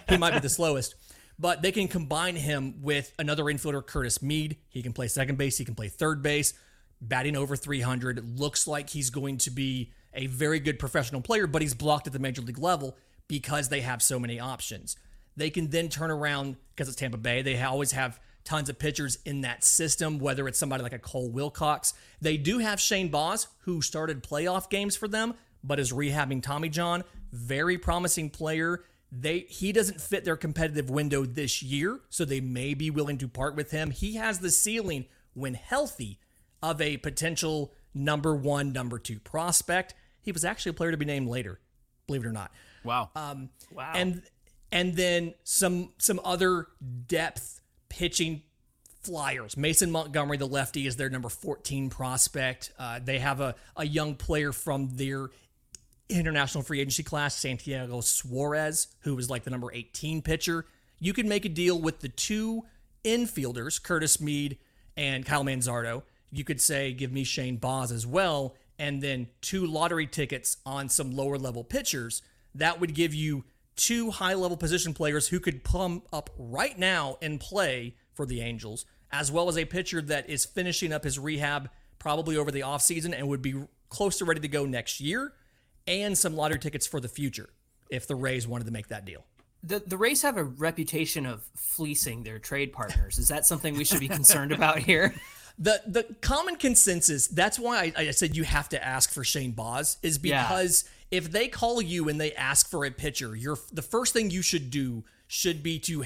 he 0.08 0.16
might 0.16 0.32
be 0.32 0.40
the 0.40 0.48
slowest. 0.48 0.94
But 1.38 1.60
they 1.60 1.70
can 1.70 1.86
combine 1.86 2.36
him 2.36 2.82
with 2.82 3.12
another 3.18 3.44
infielder, 3.44 3.84
Curtis 3.84 4.22
Mead. 4.22 4.56
He 4.70 4.82
can 4.82 4.94
play 4.94 5.08
second 5.08 5.36
base. 5.36 5.58
He 5.58 5.66
can 5.66 5.74
play 5.74 5.88
third 5.88 6.22
base. 6.22 6.54
Batting 7.02 7.36
over 7.36 7.54
300. 7.54 8.38
Looks 8.38 8.66
like 8.66 8.88
he's 8.88 9.10
going 9.10 9.36
to 9.38 9.50
be 9.50 9.92
a 10.14 10.28
very 10.28 10.60
good 10.60 10.78
professional 10.78 11.20
player, 11.20 11.46
but 11.46 11.60
he's 11.60 11.74
blocked 11.74 12.06
at 12.06 12.12
the 12.14 12.18
major 12.18 12.42
league 12.42 12.58
level 12.58 12.96
because 13.28 13.68
they 13.68 13.80
have 13.80 14.02
so 14.02 14.18
many 14.18 14.40
options. 14.40 14.96
They 15.36 15.50
can 15.50 15.68
then 15.68 15.88
turn 15.88 16.10
around 16.10 16.56
because 16.70 16.88
it's 16.88 16.96
Tampa 16.96 17.18
Bay. 17.18 17.42
They 17.42 17.60
always 17.60 17.92
have 17.92 18.20
tons 18.44 18.68
of 18.68 18.78
pitchers 18.78 19.18
in 19.24 19.42
that 19.42 19.64
system, 19.64 20.18
whether 20.18 20.48
it's 20.48 20.58
somebody 20.58 20.82
like 20.82 20.92
a 20.92 20.98
Cole 20.98 21.30
Wilcox. 21.30 21.94
They 22.20 22.36
do 22.36 22.58
have 22.58 22.80
Shane 22.80 23.08
Baz, 23.10 23.46
who 23.60 23.82
started 23.82 24.22
playoff 24.22 24.68
games 24.68 24.96
for 24.96 25.08
them, 25.08 25.34
but 25.62 25.78
is 25.78 25.92
rehabbing 25.92 26.42
Tommy 26.42 26.68
John. 26.68 27.04
Very 27.32 27.78
promising 27.78 28.30
player. 28.30 28.84
They 29.10 29.40
he 29.40 29.72
doesn't 29.72 30.00
fit 30.00 30.24
their 30.24 30.36
competitive 30.36 30.88
window 30.90 31.24
this 31.24 31.62
year, 31.62 32.00
so 32.08 32.24
they 32.24 32.40
may 32.40 32.74
be 32.74 32.90
willing 32.90 33.18
to 33.18 33.28
part 33.28 33.54
with 33.54 33.70
him. 33.70 33.90
He 33.90 34.16
has 34.16 34.38
the 34.38 34.50
ceiling 34.50 35.06
when 35.34 35.54
healthy 35.54 36.18
of 36.62 36.80
a 36.80 36.96
potential 36.98 37.74
number 37.94 38.34
one, 38.34 38.72
number 38.72 38.98
two 38.98 39.18
prospect. 39.20 39.94
He 40.22 40.32
was 40.32 40.44
actually 40.44 40.70
a 40.70 40.74
player 40.74 40.92
to 40.92 40.96
be 40.96 41.04
named 41.04 41.28
later, 41.28 41.60
believe 42.06 42.24
it 42.24 42.28
or 42.28 42.32
not. 42.32 42.52
Wow. 42.84 43.10
Um, 43.14 43.50
Wow. 43.70 43.92
And 43.94 44.22
and 44.70 44.96
then 44.96 45.34
some 45.44 45.92
some 45.98 46.20
other 46.24 46.66
depth 47.06 47.60
pitching 47.92 48.42
flyers. 49.02 49.54
Mason 49.54 49.90
Montgomery, 49.90 50.38
the 50.38 50.46
lefty, 50.46 50.86
is 50.86 50.96
their 50.96 51.10
number 51.10 51.28
14 51.28 51.90
prospect. 51.90 52.72
Uh, 52.78 53.00
they 53.04 53.18
have 53.18 53.40
a, 53.40 53.54
a 53.76 53.84
young 53.84 54.14
player 54.14 54.50
from 54.50 54.88
their 54.94 55.28
international 56.08 56.64
free 56.64 56.80
agency 56.80 57.02
class, 57.02 57.36
Santiago 57.36 58.00
Suarez, 58.00 58.88
who 59.00 59.14
was 59.14 59.28
like 59.28 59.44
the 59.44 59.50
number 59.50 59.70
18 59.70 60.22
pitcher. 60.22 60.64
You 61.00 61.12
can 61.12 61.28
make 61.28 61.44
a 61.44 61.50
deal 61.50 61.78
with 61.78 62.00
the 62.00 62.08
two 62.08 62.62
infielders, 63.04 63.82
Curtis 63.82 64.20
Mead 64.20 64.56
and 64.96 65.26
Kyle 65.26 65.44
Manzardo. 65.44 66.02
You 66.30 66.44
could 66.44 66.60
say, 66.60 66.94
give 66.94 67.12
me 67.12 67.24
Shane 67.24 67.58
Baz 67.58 67.92
as 67.92 68.06
well, 68.06 68.56
and 68.78 69.02
then 69.02 69.28
two 69.42 69.66
lottery 69.66 70.06
tickets 70.06 70.56
on 70.64 70.88
some 70.88 71.14
lower 71.14 71.36
level 71.36 71.62
pitchers. 71.62 72.22
That 72.54 72.80
would 72.80 72.94
give 72.94 73.12
you 73.12 73.44
two 73.76 74.10
high 74.10 74.34
level 74.34 74.56
position 74.56 74.94
players 74.94 75.28
who 75.28 75.40
could 75.40 75.64
plumb 75.64 76.02
up 76.12 76.30
right 76.38 76.78
now 76.78 77.16
and 77.22 77.40
play 77.40 77.96
for 78.14 78.26
the 78.26 78.40
Angels, 78.40 78.84
as 79.10 79.32
well 79.32 79.48
as 79.48 79.56
a 79.56 79.64
pitcher 79.64 80.00
that 80.02 80.28
is 80.28 80.44
finishing 80.44 80.92
up 80.92 81.04
his 81.04 81.18
rehab 81.18 81.70
probably 81.98 82.36
over 82.36 82.50
the 82.50 82.60
offseason 82.60 83.16
and 83.16 83.28
would 83.28 83.42
be 83.42 83.54
close 83.88 84.18
to 84.18 84.24
ready 84.24 84.40
to 84.40 84.48
go 84.48 84.64
next 84.66 85.00
year, 85.00 85.32
and 85.86 86.16
some 86.16 86.34
lottery 86.36 86.58
tickets 86.58 86.86
for 86.86 87.00
the 87.00 87.08
future 87.08 87.50
if 87.90 88.06
the 88.06 88.14
Rays 88.14 88.46
wanted 88.48 88.64
to 88.64 88.70
make 88.70 88.88
that 88.88 89.04
deal. 89.04 89.24
the 89.62 89.80
the 89.80 89.96
Rays 89.96 90.22
have 90.22 90.36
a 90.36 90.44
reputation 90.44 91.26
of 91.26 91.44
fleecing 91.56 92.22
their 92.24 92.38
trade 92.38 92.72
partners. 92.72 93.18
Is 93.18 93.28
that 93.28 93.46
something 93.46 93.76
we 93.76 93.84
should 93.84 94.00
be 94.00 94.08
concerned 94.08 94.52
about 94.52 94.78
here? 94.78 95.14
The 95.58 95.82
the 95.86 96.04
common 96.22 96.56
consensus, 96.56 97.26
that's 97.28 97.58
why 97.58 97.92
I, 97.94 98.06
I 98.06 98.10
said 98.12 98.34
you 98.34 98.42
have 98.42 98.70
to 98.70 98.82
ask 98.82 99.12
for 99.12 99.22
Shane 99.22 99.52
Baz, 99.52 99.98
is 100.02 100.18
Yeah. 100.24 100.48
If 101.12 101.30
they 101.30 101.46
call 101.46 101.80
you 101.80 102.08
and 102.08 102.20
they 102.20 102.32
ask 102.32 102.68
for 102.68 102.84
a 102.84 102.90
pitcher, 102.90 103.36
you're 103.36 103.58
the 103.70 103.82
first 103.82 104.12
thing 104.12 104.30
you 104.30 104.42
should 104.42 104.70
do 104.70 105.04
should 105.28 105.62
be 105.62 105.78
to 105.80 106.04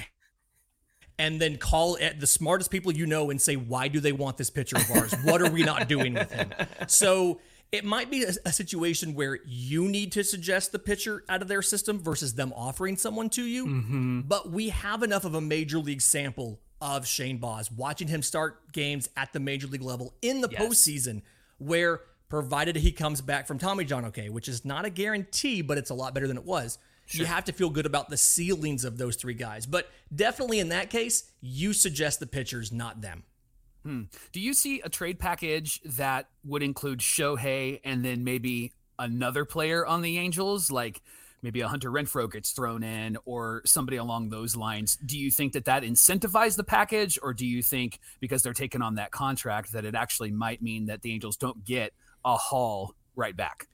and 1.19 1.41
then 1.41 1.57
call 1.57 1.97
at 1.99 2.19
the 2.19 2.27
smartest 2.27 2.69
people 2.69 2.91
you 2.91 3.07
know 3.07 3.29
and 3.31 3.41
say, 3.41 3.55
why 3.55 3.87
do 3.87 3.99
they 3.99 4.11
want 4.11 4.37
this 4.37 4.49
pitcher 4.51 4.77
of 4.77 4.91
ours? 4.91 5.15
What 5.23 5.41
are 5.41 5.49
we 5.49 5.63
not 5.63 5.87
doing 5.87 6.13
with 6.13 6.31
him? 6.31 6.51
So 6.87 7.39
it 7.71 7.83
might 7.83 8.09
be 8.11 8.23
a, 8.23 8.29
a 8.45 8.51
situation 8.51 9.13
where 9.15 9.39
you 9.45 9.87
need 9.89 10.11
to 10.13 10.23
suggest 10.23 10.71
the 10.71 10.79
pitcher 10.79 11.23
out 11.27 11.41
of 11.41 11.47
their 11.47 11.61
system 11.61 11.99
versus 11.99 12.35
them 12.35 12.53
offering 12.55 12.95
someone 12.97 13.29
to 13.31 13.43
you. 13.43 13.65
Mm-hmm. 13.65 14.21
But 14.21 14.51
we 14.51 14.69
have 14.69 15.03
enough 15.03 15.25
of 15.25 15.33
a 15.33 15.41
major 15.41 15.79
league 15.79 16.01
sample 16.01 16.61
of 16.79 17.07
Shane 17.07 17.39
Baz, 17.39 17.71
watching 17.71 18.07
him 18.07 18.21
start 18.21 18.71
games 18.71 19.09
at 19.17 19.33
the 19.33 19.39
major 19.39 19.67
league 19.67 19.81
level 19.81 20.13
in 20.21 20.41
the 20.41 20.49
Yes. 20.51 20.61
postseason, 20.61 21.23
where 21.57 22.01
provided 22.29 22.75
he 22.75 22.91
comes 22.91 23.21
back 23.21 23.47
from 23.47 23.57
Tommy 23.57 23.85
John 23.85 24.05
okay, 24.05 24.29
which 24.29 24.47
is 24.47 24.65
not 24.65 24.85
a 24.85 24.89
guarantee, 24.89 25.61
but 25.61 25.77
it's 25.77 25.89
a 25.89 25.93
lot 25.93 26.13
better 26.13 26.27
than 26.27 26.37
it 26.37 26.45
was. 26.45 26.77
You 27.09 27.25
have 27.25 27.45
to 27.45 27.53
feel 27.53 27.69
good 27.69 27.85
about 27.85 28.09
the 28.09 28.17
ceilings 28.17 28.83
of 28.83 28.97
those 28.97 29.15
three 29.15 29.33
guys. 29.33 29.65
But 29.65 29.89
definitely 30.13 30.59
in 30.59 30.69
that 30.69 30.89
case, 30.89 31.31
you 31.39 31.71
suggest 31.71 32.19
the 32.19 32.27
pitchers, 32.27 32.71
not 32.71 33.01
them. 33.01 33.23
Hmm. 33.83 34.03
Do 34.33 34.41
you 34.41 34.53
see 34.53 34.81
a 34.81 34.89
trade 34.89 35.17
package 35.17 35.81
that 35.83 36.27
would 36.43 36.63
include 36.63 36.99
Shohei 36.99 37.79
and 37.85 38.03
then 38.03 38.25
maybe 38.25 38.73
another 38.99 39.45
player 39.45 39.85
on 39.85 40.01
the 40.01 40.17
Angels, 40.17 40.69
like 40.69 41.01
maybe 41.41 41.61
a 41.61 41.67
Hunter 41.69 41.89
Renfroe 41.89 42.29
gets 42.29 42.51
thrown 42.51 42.83
in 42.83 43.17
or 43.23 43.61
somebody 43.65 43.95
along 43.95 44.29
those 44.29 44.57
lines? 44.57 44.97
Do 44.97 45.17
you 45.17 45.31
think 45.31 45.53
that 45.53 45.65
that 45.65 45.83
incentivizes 45.83 46.57
the 46.57 46.65
package, 46.65 47.17
or 47.21 47.33
do 47.33 47.45
you 47.45 47.63
think 47.63 47.99
because 48.19 48.43
they're 48.43 48.51
taking 48.51 48.81
on 48.81 48.95
that 48.95 49.11
contract 49.11 49.71
that 49.71 49.85
it 49.85 49.95
actually 49.95 50.31
might 50.31 50.61
mean 50.61 50.87
that 50.87 51.03
the 51.03 51.13
Angels 51.13 51.37
don't 51.37 51.63
get 51.63 51.93
a 52.23 52.35
haul 52.35 52.95
right 53.15 53.35
back? 53.35 53.67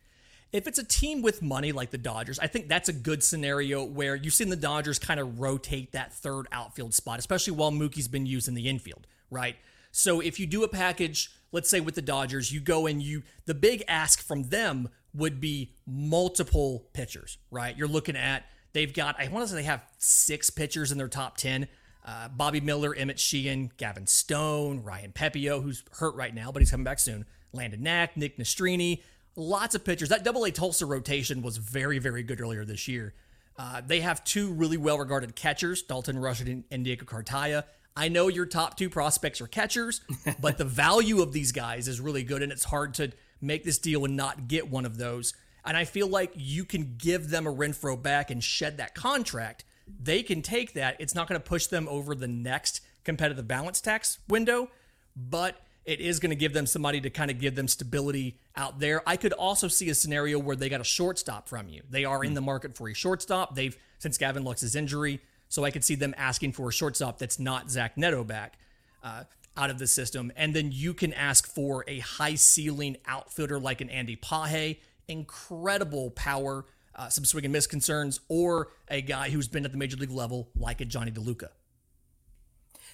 If 0.52 0.68
it's 0.68 0.78
a 0.78 0.84
team 0.84 1.24
with 1.24 1.42
money 1.42 1.72
like 1.72 1.90
the 1.90 1.98
Dodgers, 1.98 2.38
I 2.38 2.46
think 2.46 2.70
that's 2.70 2.88
a 2.88 2.94
good 2.94 3.24
scenario 3.24 3.84
where 3.84 4.16
you've 4.16 4.36
seen 4.36 4.50
the 4.50 4.56
Dodgers 4.56 5.00
kind 5.00 5.20
of 5.20 5.40
rotate 5.40 5.94
that 5.94 6.14
third 6.14 6.48
outfield 6.52 6.94
spot, 6.94 7.18
especially 7.18 7.54
while 7.54 7.72
Mookie's 7.72 8.08
been 8.08 8.28
used 8.28 8.48
in 8.48 8.54
the 8.54 8.70
infield, 8.70 9.08
right? 9.32 9.56
So 9.92 10.20
if 10.20 10.40
you 10.40 10.46
do 10.46 10.64
a 10.64 10.68
package, 10.68 11.32
let's 11.52 11.70
say 11.70 11.80
with 11.80 11.96
the 11.96 12.02
Dodgers, 12.04 12.52
you 12.52 12.60
go 12.60 12.86
and 12.86 13.02
you 13.02 13.24
the 13.46 13.56
big 13.56 13.84
ask 13.88 14.22
from 14.22 14.44
them 14.50 14.90
would 15.14 15.40
be 15.40 15.74
multiple 15.88 16.88
pitchers, 16.94 17.38
right? 17.50 17.76
You're 17.78 17.88
looking 17.88 18.16
at 18.16 18.46
they've 18.74 18.94
got 18.94 19.20
I 19.20 19.28
want 19.30 19.46
to 19.46 19.50
say 19.50 19.58
they 19.58 19.64
have 19.64 19.84
six 19.98 20.50
pitchers 20.50 20.92
in 20.92 20.98
their 20.98 21.08
top 21.08 21.38
ten. 21.38 21.68
Uh, 22.06 22.28
Bobby 22.28 22.60
Miller, 22.60 22.94
Emmet 22.94 23.20
Sheehan, 23.20 23.72
Gavin 23.78 24.08
Stone, 24.08 24.84
Ryan 24.84 25.14
Pepiot, 25.14 25.64
who's 25.64 25.84
hurt 25.94 26.16
right 26.16 26.36
now, 26.36 26.52
but 26.52 26.62
he's 26.62 26.70
coming 26.70 26.84
back 26.84 27.00
soon. 27.00 27.26
Landon 27.54 27.84
Knack, 27.84 28.18
Nick 28.18 28.38
Nastrini, 28.38 29.02
lots 29.36 29.76
of 29.76 29.86
pitchers. 29.86 30.10
That 30.10 30.24
Double 30.24 30.44
A 30.46 30.52
Tulsa 30.52 30.86
rotation 30.86 31.42
was 31.42 31.58
very, 31.58 32.00
very 32.00 32.24
good 32.24 32.42
earlier 32.42 32.66
this 32.66 32.88
year. 32.88 33.14
Uh, 33.58 33.82
they 33.86 34.02
have 34.02 34.24
two 34.24 34.52
really 34.52 34.78
well-regarded 34.78 35.36
catchers, 35.36 35.84
Dalton 35.84 36.18
Rushing 36.18 36.64
and 36.72 36.84
Diego 36.84 37.06
Cartaya. 37.06 37.66
I 37.96 38.08
know 38.08 38.28
your 38.28 38.48
top 38.48 38.76
two 38.76 38.90
prospects 38.90 39.40
are 39.42 39.48
catchers, 39.48 40.02
but 40.42 40.58
the 40.58 40.66
value 40.66 41.22
of 41.22 41.32
these 41.32 41.52
guys 41.52 41.88
is 41.88 42.02
really 42.02 42.24
good, 42.24 42.42
and 42.42 42.52
it's 42.52 42.64
hard 42.64 42.96
to 42.96 43.12
make 43.40 43.64
this 43.64 43.78
deal 43.78 44.06
and 44.06 44.16
not 44.16 44.48
get 44.48 44.70
one 44.70 44.86
of 44.86 44.98
those. 44.98 45.34
And 45.66 45.78
I 45.78 45.86
feel 45.86 46.08
like 46.08 46.32
you 46.36 46.66
can 46.66 46.96
give 46.98 47.30
them 47.30 47.46
a 47.46 47.54
Renfroe 47.54 48.02
back 48.02 48.32
and 48.32 48.44
shed 48.44 48.78
that 48.78 48.96
contract. 48.96 49.64
They 49.88 50.24
can 50.24 50.42
take 50.42 50.74
that. 50.74 50.96
It's 51.00 51.14
not 51.14 51.28
going 51.28 51.40
to 51.40 51.48
push 51.48 51.68
them 51.68 51.88
over 51.88 52.16
the 52.16 52.28
next 52.28 52.82
competitive 53.04 53.48
balance 53.48 53.80
tax 53.82 54.20
window, 54.28 54.70
but 55.16 55.62
it 55.86 56.00
is 56.00 56.20
going 56.20 56.30
to 56.30 56.36
give 56.36 56.54
them 56.54 56.66
somebody 56.66 57.02
to 57.02 57.10
kind 57.10 57.30
of 57.30 57.40
give 57.40 57.56
them 57.56 57.68
stability 57.68 58.40
out 58.56 58.80
there. 58.80 59.02
I 59.08 59.18
could 59.18 59.34
also 59.34 59.68
see 59.68 59.90
a 59.90 59.96
scenario 59.96 60.40
where 60.40 60.56
they 60.56 60.70
got 60.70 60.82
a 60.82 60.86
shortstop 60.86 61.50
from 61.50 61.68
you. 61.68 61.82
They 61.90 62.06
are 62.06 62.24
in 62.24 62.34
the 62.34 62.42
market 62.42 62.76
for 62.76 62.90
a 62.90 62.94
shortstop. 62.94 63.56
They've 63.56 63.78
since 64.00 64.18
Gavin 64.18 64.44
Lux's 64.44 64.76
injury, 64.76 65.22
so 65.48 65.64
I 65.64 65.72
could 65.72 65.84
see 65.84 65.96
them 65.96 66.14
asking 66.18 66.52
for 66.54 66.68
a 66.68 66.74
shortstop 66.74 67.20
that's 67.20 67.40
not 67.40 67.72
Zach 67.72 67.98
Neto 67.98 68.24
back 68.24 68.58
uh, 69.02 69.24
out 69.56 69.70
of 69.70 69.80
the 69.80 69.88
system, 69.88 70.32
and 70.36 70.54
then 70.54 70.72
you 70.72 70.94
can 70.94 71.14
ask 71.14 71.48
for 71.48 71.86
a 71.88 72.00
high 72.00 72.36
ceiling 72.36 72.98
outfielder 73.06 73.60
like 73.60 73.80
an 73.82 73.90
Andy 73.90 74.16
Pahe, 74.16 74.78
incredible 75.08 76.12
power, 76.12 76.66
uh, 76.96 77.08
some 77.10 77.24
swing 77.24 77.46
and 77.46 77.54
miss 77.54 77.68
concerns, 77.68 78.20
or 78.28 78.70
a 78.90 79.02
guy 79.02 79.30
who's 79.30 79.48
been 79.48 79.64
at 79.64 79.72
the 79.72 79.78
major 79.78 79.98
league 79.98 80.12
level 80.12 80.50
like 80.58 80.82
a 80.82 80.86
Jonny 80.86 81.12
DeLuca. 81.12 81.50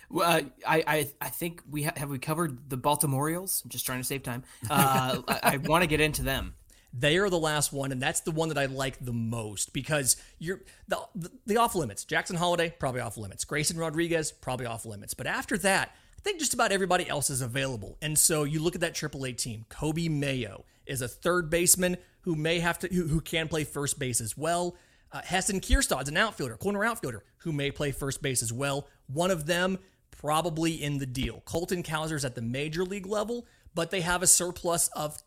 Well, 0.10 0.30
uh, 0.30 0.42
I, 0.68 0.84
I 0.88 1.12
I 1.22 1.30
think 1.30 1.62
we 1.70 1.84
ha- 1.84 1.94
have 1.96 2.10
we 2.10 2.20
covered 2.20 2.70
the 2.70 2.78
Baltimore 2.78 3.22
Orioles. 3.22 3.62
I'm 3.64 3.70
just 3.70 3.86
trying 3.86 4.00
to 4.00 4.04
save 4.04 4.24
time. 4.24 4.44
Uh, 4.70 5.22
I, 5.28 5.40
I 5.44 5.58
want 5.64 5.84
to 5.84 5.88
get 5.88 6.02
into 6.02 6.24
them. 6.24 6.56
They 6.92 7.18
are 7.18 7.30
the 7.30 7.40
last 7.40 7.72
one, 7.72 7.92
and 7.92 8.02
that's 8.02 8.22
the 8.22 8.32
one 8.32 8.50
that 8.50 8.58
I 8.58 8.66
like 8.66 8.98
the 9.04 9.14
most 9.14 9.74
because 9.74 10.18
you're 10.40 10.62
the, 10.88 10.98
the, 11.14 11.32
the 11.46 11.58
off 11.58 11.76
limits. 11.76 12.04
Jackson 12.04 12.36
Holliday 12.36 12.74
probably 12.80 13.02
off 13.02 13.18
limits. 13.18 13.46
Grayson 13.46 13.78
Rodriguez 13.78 14.32
probably 14.32 14.66
off 14.66 14.86
limits. 14.86 15.14
But 15.14 15.28
after 15.28 15.58
that, 15.60 15.96
I 16.18 16.22
think 16.22 16.40
just 16.40 16.56
about 16.56 16.72
everybody 16.72 17.08
else 17.08 17.30
is 17.30 17.42
available. 17.42 17.98
And 18.02 18.18
so 18.18 18.44
you 18.44 18.60
look 18.60 18.74
at 18.74 18.82
that 18.82 18.96
AAA 18.96 19.38
team. 19.38 19.66
Coby 19.70 20.10
Mayo 20.10 20.66
is 20.88 21.04
a 21.04 21.08
third 21.08 21.52
baseman 21.52 21.98
who 22.22 22.36
may 22.36 22.60
have 22.60 22.80
to 22.80 22.88
who, 22.88 23.08
who 23.08 23.22
can 23.22 23.48
play 23.48 23.64
first 23.64 24.00
base 24.00 24.20
as 24.20 24.36
well. 24.36 24.76
Uh, 25.12 25.22
Heston 25.24 25.60
Kjerstad's 25.60 26.10
an 26.10 26.18
outfielder, 26.18 26.58
corner 26.58 26.84
outfielder, 26.84 27.24
who 27.40 27.52
may 27.52 27.72
play 27.72 27.92
first 27.92 28.22
base 28.22 28.42
as 28.42 28.52
well. 28.52 28.88
One 29.08 29.32
of 29.32 29.46
them 29.46 29.78
probably 30.20 30.74
in 30.74 30.98
the 30.98 31.06
deal. 31.06 31.42
Colton 31.46 31.82
Cowser's 31.82 32.26
at 32.26 32.36
the 32.36 32.42
major 32.42 32.84
league 32.84 33.06
level, 33.06 33.48
but 33.74 33.90
they 33.90 34.02
have 34.02 34.22
a 34.22 34.28
surplus 34.28 34.90
of 34.90 35.24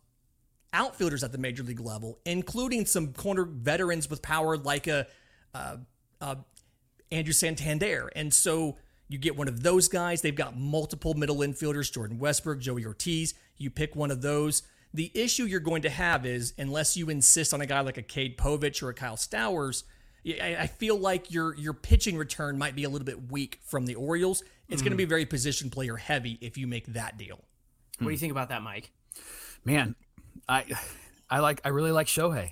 outfielders 0.74 1.24
at 1.24 1.32
the 1.32 1.38
major 1.38 1.62
league 1.62 1.80
level, 1.80 2.18
including 2.26 2.84
some 2.84 3.12
corner 3.12 3.44
veterans 3.44 4.08
with 4.10 4.20
power 4.20 4.56
like 4.56 4.86
a 4.86 5.06
uh, 5.54 5.78
uh, 6.20 6.34
Andrew 7.10 7.32
Santander. 7.32 8.10
And 8.14 8.32
so 8.32 8.76
you 9.08 9.18
get 9.18 9.36
one 9.36 9.48
of 9.48 9.62
those 9.62 9.88
guys. 9.88 10.20
They've 10.20 10.34
got 10.34 10.58
multiple 10.58 11.14
middle 11.14 11.38
infielders 11.38 11.90
Jordan 11.90 12.18
Westburg, 12.18 12.60
Joey 12.60 12.84
Ortiz. 12.84 13.34
You 13.56 13.70
pick 13.70 13.96
one 13.96 14.10
of 14.10 14.20
those. 14.20 14.62
The 14.94 15.10
issue 15.14 15.44
you're 15.44 15.60
going 15.60 15.82
to 15.82 15.90
have 15.90 16.26
is, 16.26 16.52
unless 16.58 16.98
you 16.98 17.08
insist 17.08 17.54
on 17.54 17.62
a 17.62 17.66
guy 17.66 17.80
like 17.80 17.96
a 17.96 18.02
Cade 18.02 18.36
Povich 18.36 18.82
or 18.82 18.90
a 18.90 18.94
Kyle 18.94 19.16
Stowers, 19.16 19.84
I 20.24 20.66
feel 20.66 20.96
like 20.96 21.32
your 21.32 21.56
your 21.56 21.72
pitching 21.72 22.16
return 22.16 22.56
might 22.56 22.76
be 22.76 22.84
a 22.84 22.88
little 22.88 23.04
bit 23.04 23.32
weak 23.32 23.58
from 23.64 23.86
the 23.86 23.96
Orioles. 23.96 24.44
It's 24.72 24.80
mm. 24.80 24.86
going 24.86 24.92
to 24.92 24.96
be 24.96 25.04
very 25.04 25.26
position 25.26 25.70
player 25.70 25.96
heavy 25.96 26.38
if 26.40 26.56
you 26.56 26.66
make 26.66 26.86
that 26.88 27.18
deal. 27.18 27.44
What 27.98 28.08
do 28.08 28.12
you 28.12 28.18
think 28.18 28.32
about 28.32 28.48
that, 28.48 28.62
Mike? 28.62 28.90
Man, 29.64 29.94
I 30.48 30.64
I 31.30 31.38
like 31.38 31.60
I 31.64 31.68
really 31.68 31.92
like 31.92 32.08
Shohei. 32.08 32.50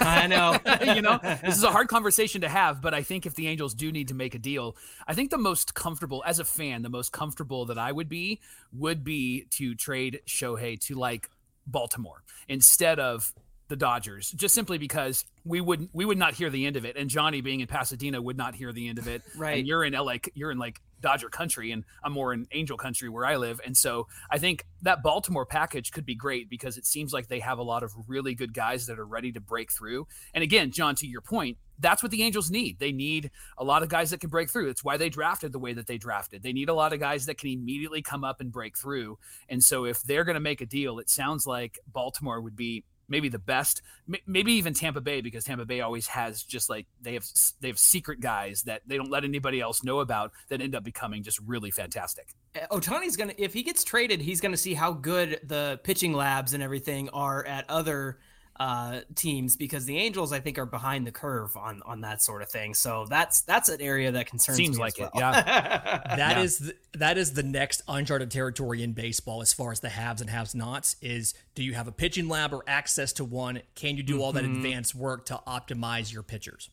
I 0.00 0.26
know. 0.26 0.58
you 0.94 1.02
know, 1.02 1.18
this 1.22 1.56
is 1.56 1.62
a 1.62 1.70
hard 1.70 1.88
conversation 1.88 2.40
to 2.40 2.48
have, 2.48 2.82
but 2.82 2.94
I 2.94 3.02
think 3.02 3.26
if 3.26 3.34
the 3.34 3.46
Angels 3.46 3.74
do 3.74 3.92
need 3.92 4.08
to 4.08 4.14
make 4.14 4.34
a 4.34 4.38
deal, 4.38 4.76
I 5.06 5.14
think 5.14 5.30
the 5.30 5.38
most 5.38 5.74
comfortable 5.74 6.24
as 6.26 6.38
a 6.38 6.44
fan, 6.44 6.82
the 6.82 6.88
most 6.88 7.12
comfortable 7.12 7.66
that 7.66 7.78
I 7.78 7.92
would 7.92 8.08
be 8.08 8.40
would 8.72 9.04
be 9.04 9.46
to 9.50 9.74
trade 9.74 10.20
Shohei 10.26 10.80
to 10.86 10.94
like 10.94 11.30
Baltimore 11.66 12.22
instead 12.48 12.98
of 12.98 13.32
the 13.68 13.76
Dodgers, 13.76 14.30
just 14.30 14.54
simply 14.54 14.78
because 14.78 15.24
we 15.44 15.60
would 15.60 15.88
we 15.92 16.04
would 16.04 16.18
not 16.18 16.34
hear 16.34 16.50
the 16.50 16.66
end 16.66 16.76
of 16.76 16.84
it, 16.84 16.96
and 16.96 17.08
Johnny 17.08 17.40
being 17.40 17.60
in 17.60 17.66
Pasadena 17.66 18.20
would 18.20 18.36
not 18.36 18.54
hear 18.54 18.72
the 18.72 18.88
end 18.88 18.98
of 18.98 19.06
it. 19.06 19.22
right. 19.36 19.58
And 19.58 19.66
you're 19.66 19.84
in 19.84 19.92
LA, 19.92 20.16
you're 20.34 20.50
in 20.50 20.58
like 20.58 20.80
Dodger 21.00 21.28
country, 21.28 21.70
and 21.70 21.84
I'm 22.02 22.12
more 22.12 22.32
in 22.32 22.46
Angel 22.52 22.76
country 22.76 23.08
where 23.08 23.24
I 23.24 23.36
live, 23.36 23.60
and 23.64 23.76
so 23.76 24.08
I 24.30 24.38
think 24.38 24.64
that 24.82 25.02
Baltimore 25.02 25.46
package 25.46 25.92
could 25.92 26.06
be 26.06 26.14
great 26.14 26.48
because 26.48 26.76
it 26.76 26.86
seems 26.86 27.12
like 27.12 27.28
they 27.28 27.40
have 27.40 27.58
a 27.58 27.62
lot 27.62 27.82
of 27.82 27.92
really 28.06 28.34
good 28.34 28.54
guys 28.54 28.86
that 28.86 28.98
are 28.98 29.06
ready 29.06 29.32
to 29.32 29.40
break 29.40 29.72
through. 29.72 30.06
And 30.34 30.42
again, 30.42 30.70
John, 30.70 30.94
to 30.96 31.06
your 31.06 31.20
point, 31.20 31.58
that's 31.78 32.02
what 32.02 32.10
the 32.10 32.22
Angels 32.22 32.50
need. 32.50 32.78
They 32.78 32.92
need 32.92 33.30
a 33.56 33.64
lot 33.64 33.82
of 33.82 33.88
guys 33.88 34.10
that 34.10 34.20
can 34.20 34.30
break 34.30 34.50
through. 34.50 34.68
It's 34.68 34.82
why 34.82 34.96
they 34.96 35.08
drafted 35.08 35.52
the 35.52 35.58
way 35.58 35.72
that 35.74 35.86
they 35.86 35.98
drafted. 35.98 36.42
They 36.42 36.52
need 36.52 36.68
a 36.68 36.74
lot 36.74 36.92
of 36.92 37.00
guys 37.00 37.26
that 37.26 37.38
can 37.38 37.50
immediately 37.50 38.02
come 38.02 38.24
up 38.24 38.40
and 38.40 38.50
break 38.50 38.76
through. 38.76 39.18
And 39.48 39.62
so 39.62 39.84
if 39.84 40.02
they're 40.02 40.24
going 40.24 40.34
to 40.34 40.40
make 40.40 40.60
a 40.60 40.66
deal, 40.66 40.98
it 40.98 41.08
sounds 41.08 41.46
like 41.46 41.78
Baltimore 41.86 42.40
would 42.40 42.56
be 42.56 42.84
maybe 43.08 43.28
the 43.28 43.38
best, 43.38 43.82
maybe 44.26 44.52
even 44.52 44.74
Tampa 44.74 45.00
Bay 45.00 45.20
because 45.20 45.44
Tampa 45.44 45.64
Bay 45.64 45.80
always 45.80 46.06
has 46.08 46.42
just 46.42 46.68
like 46.68 46.86
they 47.00 47.14
have 47.14 47.24
they 47.60 47.68
have 47.68 47.78
secret 47.78 48.20
guys 48.20 48.62
that 48.62 48.82
they 48.86 48.96
don't 48.96 49.10
let 49.10 49.24
anybody 49.24 49.60
else 49.60 49.82
know 49.82 50.00
about 50.00 50.32
that 50.48 50.60
end 50.60 50.74
up 50.74 50.84
becoming 50.84 51.22
just 51.22 51.38
really 51.46 51.70
fantastic. 51.70 52.34
Eh, 52.54 52.66
Ohtani's 52.70 53.16
gonna 53.16 53.34
if 53.38 53.52
he 53.52 53.62
gets 53.62 53.84
traded, 53.84 54.20
he's 54.20 54.40
gonna 54.40 54.56
see 54.56 54.74
how 54.74 54.92
good 54.92 55.40
the 55.44 55.80
pitching 55.84 56.12
labs 56.12 56.54
and 56.54 56.62
everything 56.62 57.08
are 57.10 57.44
at 57.46 57.68
other 57.68 58.18
uh, 58.60 59.00
teams 59.14 59.56
because 59.56 59.84
the 59.84 59.96
Angels 59.98 60.32
I 60.32 60.40
think 60.40 60.58
are 60.58 60.66
behind 60.66 61.06
the 61.06 61.12
curve 61.12 61.56
on 61.56 61.80
on 61.86 62.00
that 62.00 62.22
sort 62.22 62.42
of 62.42 62.50
thing. 62.50 62.74
So 62.74 63.06
that's 63.08 63.42
that's 63.42 63.68
an 63.68 63.80
area 63.80 64.12
that 64.12 64.26
concerns 64.26 64.56
Seems 64.56 64.76
me. 64.76 64.82
like 64.82 64.98
well. 64.98 65.10
it, 65.14 65.18
yeah. 65.18 65.42
that 66.16 66.18
yeah. 66.18 66.40
is 66.40 66.58
the, 66.58 66.74
that 66.94 67.18
is 67.18 67.34
the 67.34 67.42
next 67.42 67.82
uncharted 67.88 68.30
territory 68.30 68.82
in 68.82 68.92
baseball 68.92 69.42
as 69.42 69.52
far 69.52 69.72
as 69.72 69.80
the 69.80 69.88
haves 69.88 70.20
and 70.20 70.30
haves 70.30 70.54
nots. 70.54 70.96
Is 71.00 71.34
do 71.54 71.62
you 71.62 71.74
have 71.74 71.88
a 71.88 71.92
pitching 71.92 72.28
lab 72.28 72.52
or 72.52 72.64
access 72.66 73.12
to 73.14 73.24
one? 73.24 73.60
Can 73.74 73.96
you 73.96 74.02
do 74.02 74.14
mm-hmm. 74.14 74.22
all 74.22 74.32
that 74.32 74.44
mm-hmm. 74.44 74.56
advanced 74.56 74.94
work 74.94 75.26
to 75.26 75.40
optimize 75.46 76.12
your 76.12 76.22
pitchers? 76.22 76.70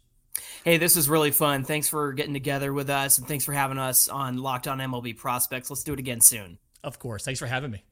Hey, 0.63 0.77
this 0.77 0.95
was 0.95 1.07
really 1.07 1.31
fun. 1.31 1.63
Thanks 1.63 1.87
for 1.87 2.11
getting 2.11 2.33
together 2.33 2.73
with 2.73 2.89
us, 2.89 3.19
and 3.19 3.27
thanks 3.27 3.45
for 3.45 3.53
having 3.53 3.77
us 3.77 4.09
on 4.09 4.37
Locked 4.37 4.67
On 4.67 4.79
MLB 4.79 5.15
Prospects. 5.15 5.69
Let's 5.69 5.83
do 5.83 5.93
it 5.93 5.99
again 5.99 6.19
soon. 6.19 6.57
Of 6.83 6.99
course. 6.99 7.23
Thanks 7.23 7.39
for 7.39 7.47
having 7.47 7.71
me. 7.71 7.83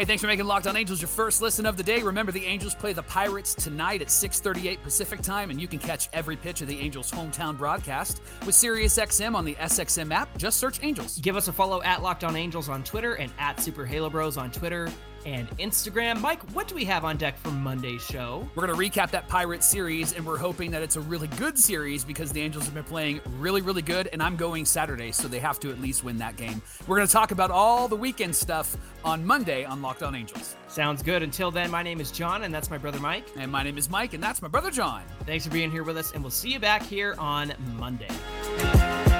Hey, 0.00 0.06
thanks 0.06 0.22
for 0.22 0.28
making 0.28 0.46
Locked 0.46 0.66
On 0.66 0.78
Angels 0.78 1.02
your 1.02 1.10
first 1.10 1.42
listen 1.42 1.66
of 1.66 1.76
the 1.76 1.82
day. 1.82 2.00
Remember, 2.00 2.32
the 2.32 2.46
Angels 2.46 2.74
play 2.74 2.94
the 2.94 3.02
Pirates 3.02 3.52
tonight 3.52 4.00
at 4.00 4.08
6:38 4.10 4.82
Pacific 4.82 5.20
Time, 5.20 5.50
and 5.50 5.60
you 5.60 5.68
can 5.68 5.78
catch 5.78 6.08
every 6.14 6.36
pitch 6.36 6.62
of 6.62 6.68
the 6.68 6.80
Angels' 6.80 7.10
hometown 7.10 7.54
broadcast 7.58 8.22
with 8.46 8.54
SiriusXM 8.54 9.34
on 9.34 9.44
the 9.44 9.54
SXM 9.56 10.10
app. 10.10 10.34
Just 10.38 10.58
search 10.58 10.82
Angels. 10.82 11.18
Give 11.18 11.36
us 11.36 11.48
a 11.48 11.52
follow 11.52 11.82
at 11.82 12.02
Locked 12.02 12.24
On 12.24 12.34
Angels 12.34 12.70
on 12.70 12.82
Twitter 12.82 13.16
and 13.16 13.30
at 13.38 13.60
Super 13.60 13.84
Halo 13.84 14.08
Bros 14.08 14.38
on 14.38 14.50
Twitter. 14.50 14.90
And 15.26 15.48
Instagram. 15.58 16.20
Mike, 16.20 16.42
what 16.52 16.68
do 16.68 16.74
we 16.74 16.84
have 16.84 17.04
on 17.04 17.16
deck 17.16 17.38
for 17.38 17.50
Monday's 17.50 18.02
show? 18.02 18.48
We're 18.54 18.66
going 18.66 18.78
to 18.78 19.00
recap 19.00 19.10
that 19.10 19.28
Pirate 19.28 19.62
series, 19.62 20.14
and 20.14 20.26
we're 20.26 20.38
hoping 20.38 20.70
that 20.70 20.82
it's 20.82 20.96
a 20.96 21.00
really 21.00 21.28
good 21.28 21.58
series 21.58 22.04
because 22.04 22.32
the 22.32 22.40
Angels 22.40 22.64
have 22.64 22.74
been 22.74 22.84
playing 22.84 23.20
really, 23.38 23.60
really 23.62 23.82
good, 23.82 24.08
and 24.12 24.22
I'm 24.22 24.36
going 24.36 24.64
Saturday, 24.64 25.12
so 25.12 25.28
they 25.28 25.38
have 25.38 25.60
to 25.60 25.70
at 25.70 25.80
least 25.80 26.04
win 26.04 26.18
that 26.18 26.36
game. 26.36 26.62
We're 26.86 26.96
going 26.96 27.08
to 27.08 27.12
talk 27.12 27.30
about 27.30 27.50
all 27.50 27.88
the 27.88 27.96
weekend 27.96 28.34
stuff 28.34 28.76
on 29.04 29.24
Monday 29.24 29.64
on 29.64 29.82
Locked 29.82 30.02
On 30.02 30.14
Angels. 30.14 30.56
Sounds 30.68 31.02
good. 31.02 31.22
Until 31.22 31.50
then, 31.50 31.70
my 31.70 31.82
name 31.82 32.00
is 32.00 32.10
John, 32.10 32.44
and 32.44 32.54
that's 32.54 32.70
my 32.70 32.78
brother 32.78 33.00
Mike. 33.00 33.26
And 33.36 33.50
my 33.50 33.62
name 33.62 33.78
is 33.78 33.90
Mike, 33.90 34.14
and 34.14 34.22
that's 34.22 34.40
my 34.42 34.48
brother 34.48 34.70
John. 34.70 35.02
Thanks 35.26 35.44
for 35.46 35.52
being 35.52 35.70
here 35.70 35.84
with 35.84 35.96
us, 35.96 36.12
and 36.12 36.22
we'll 36.22 36.30
see 36.30 36.52
you 36.52 36.58
back 36.58 36.82
here 36.82 37.14
on 37.18 37.52
Monday. 37.76 39.19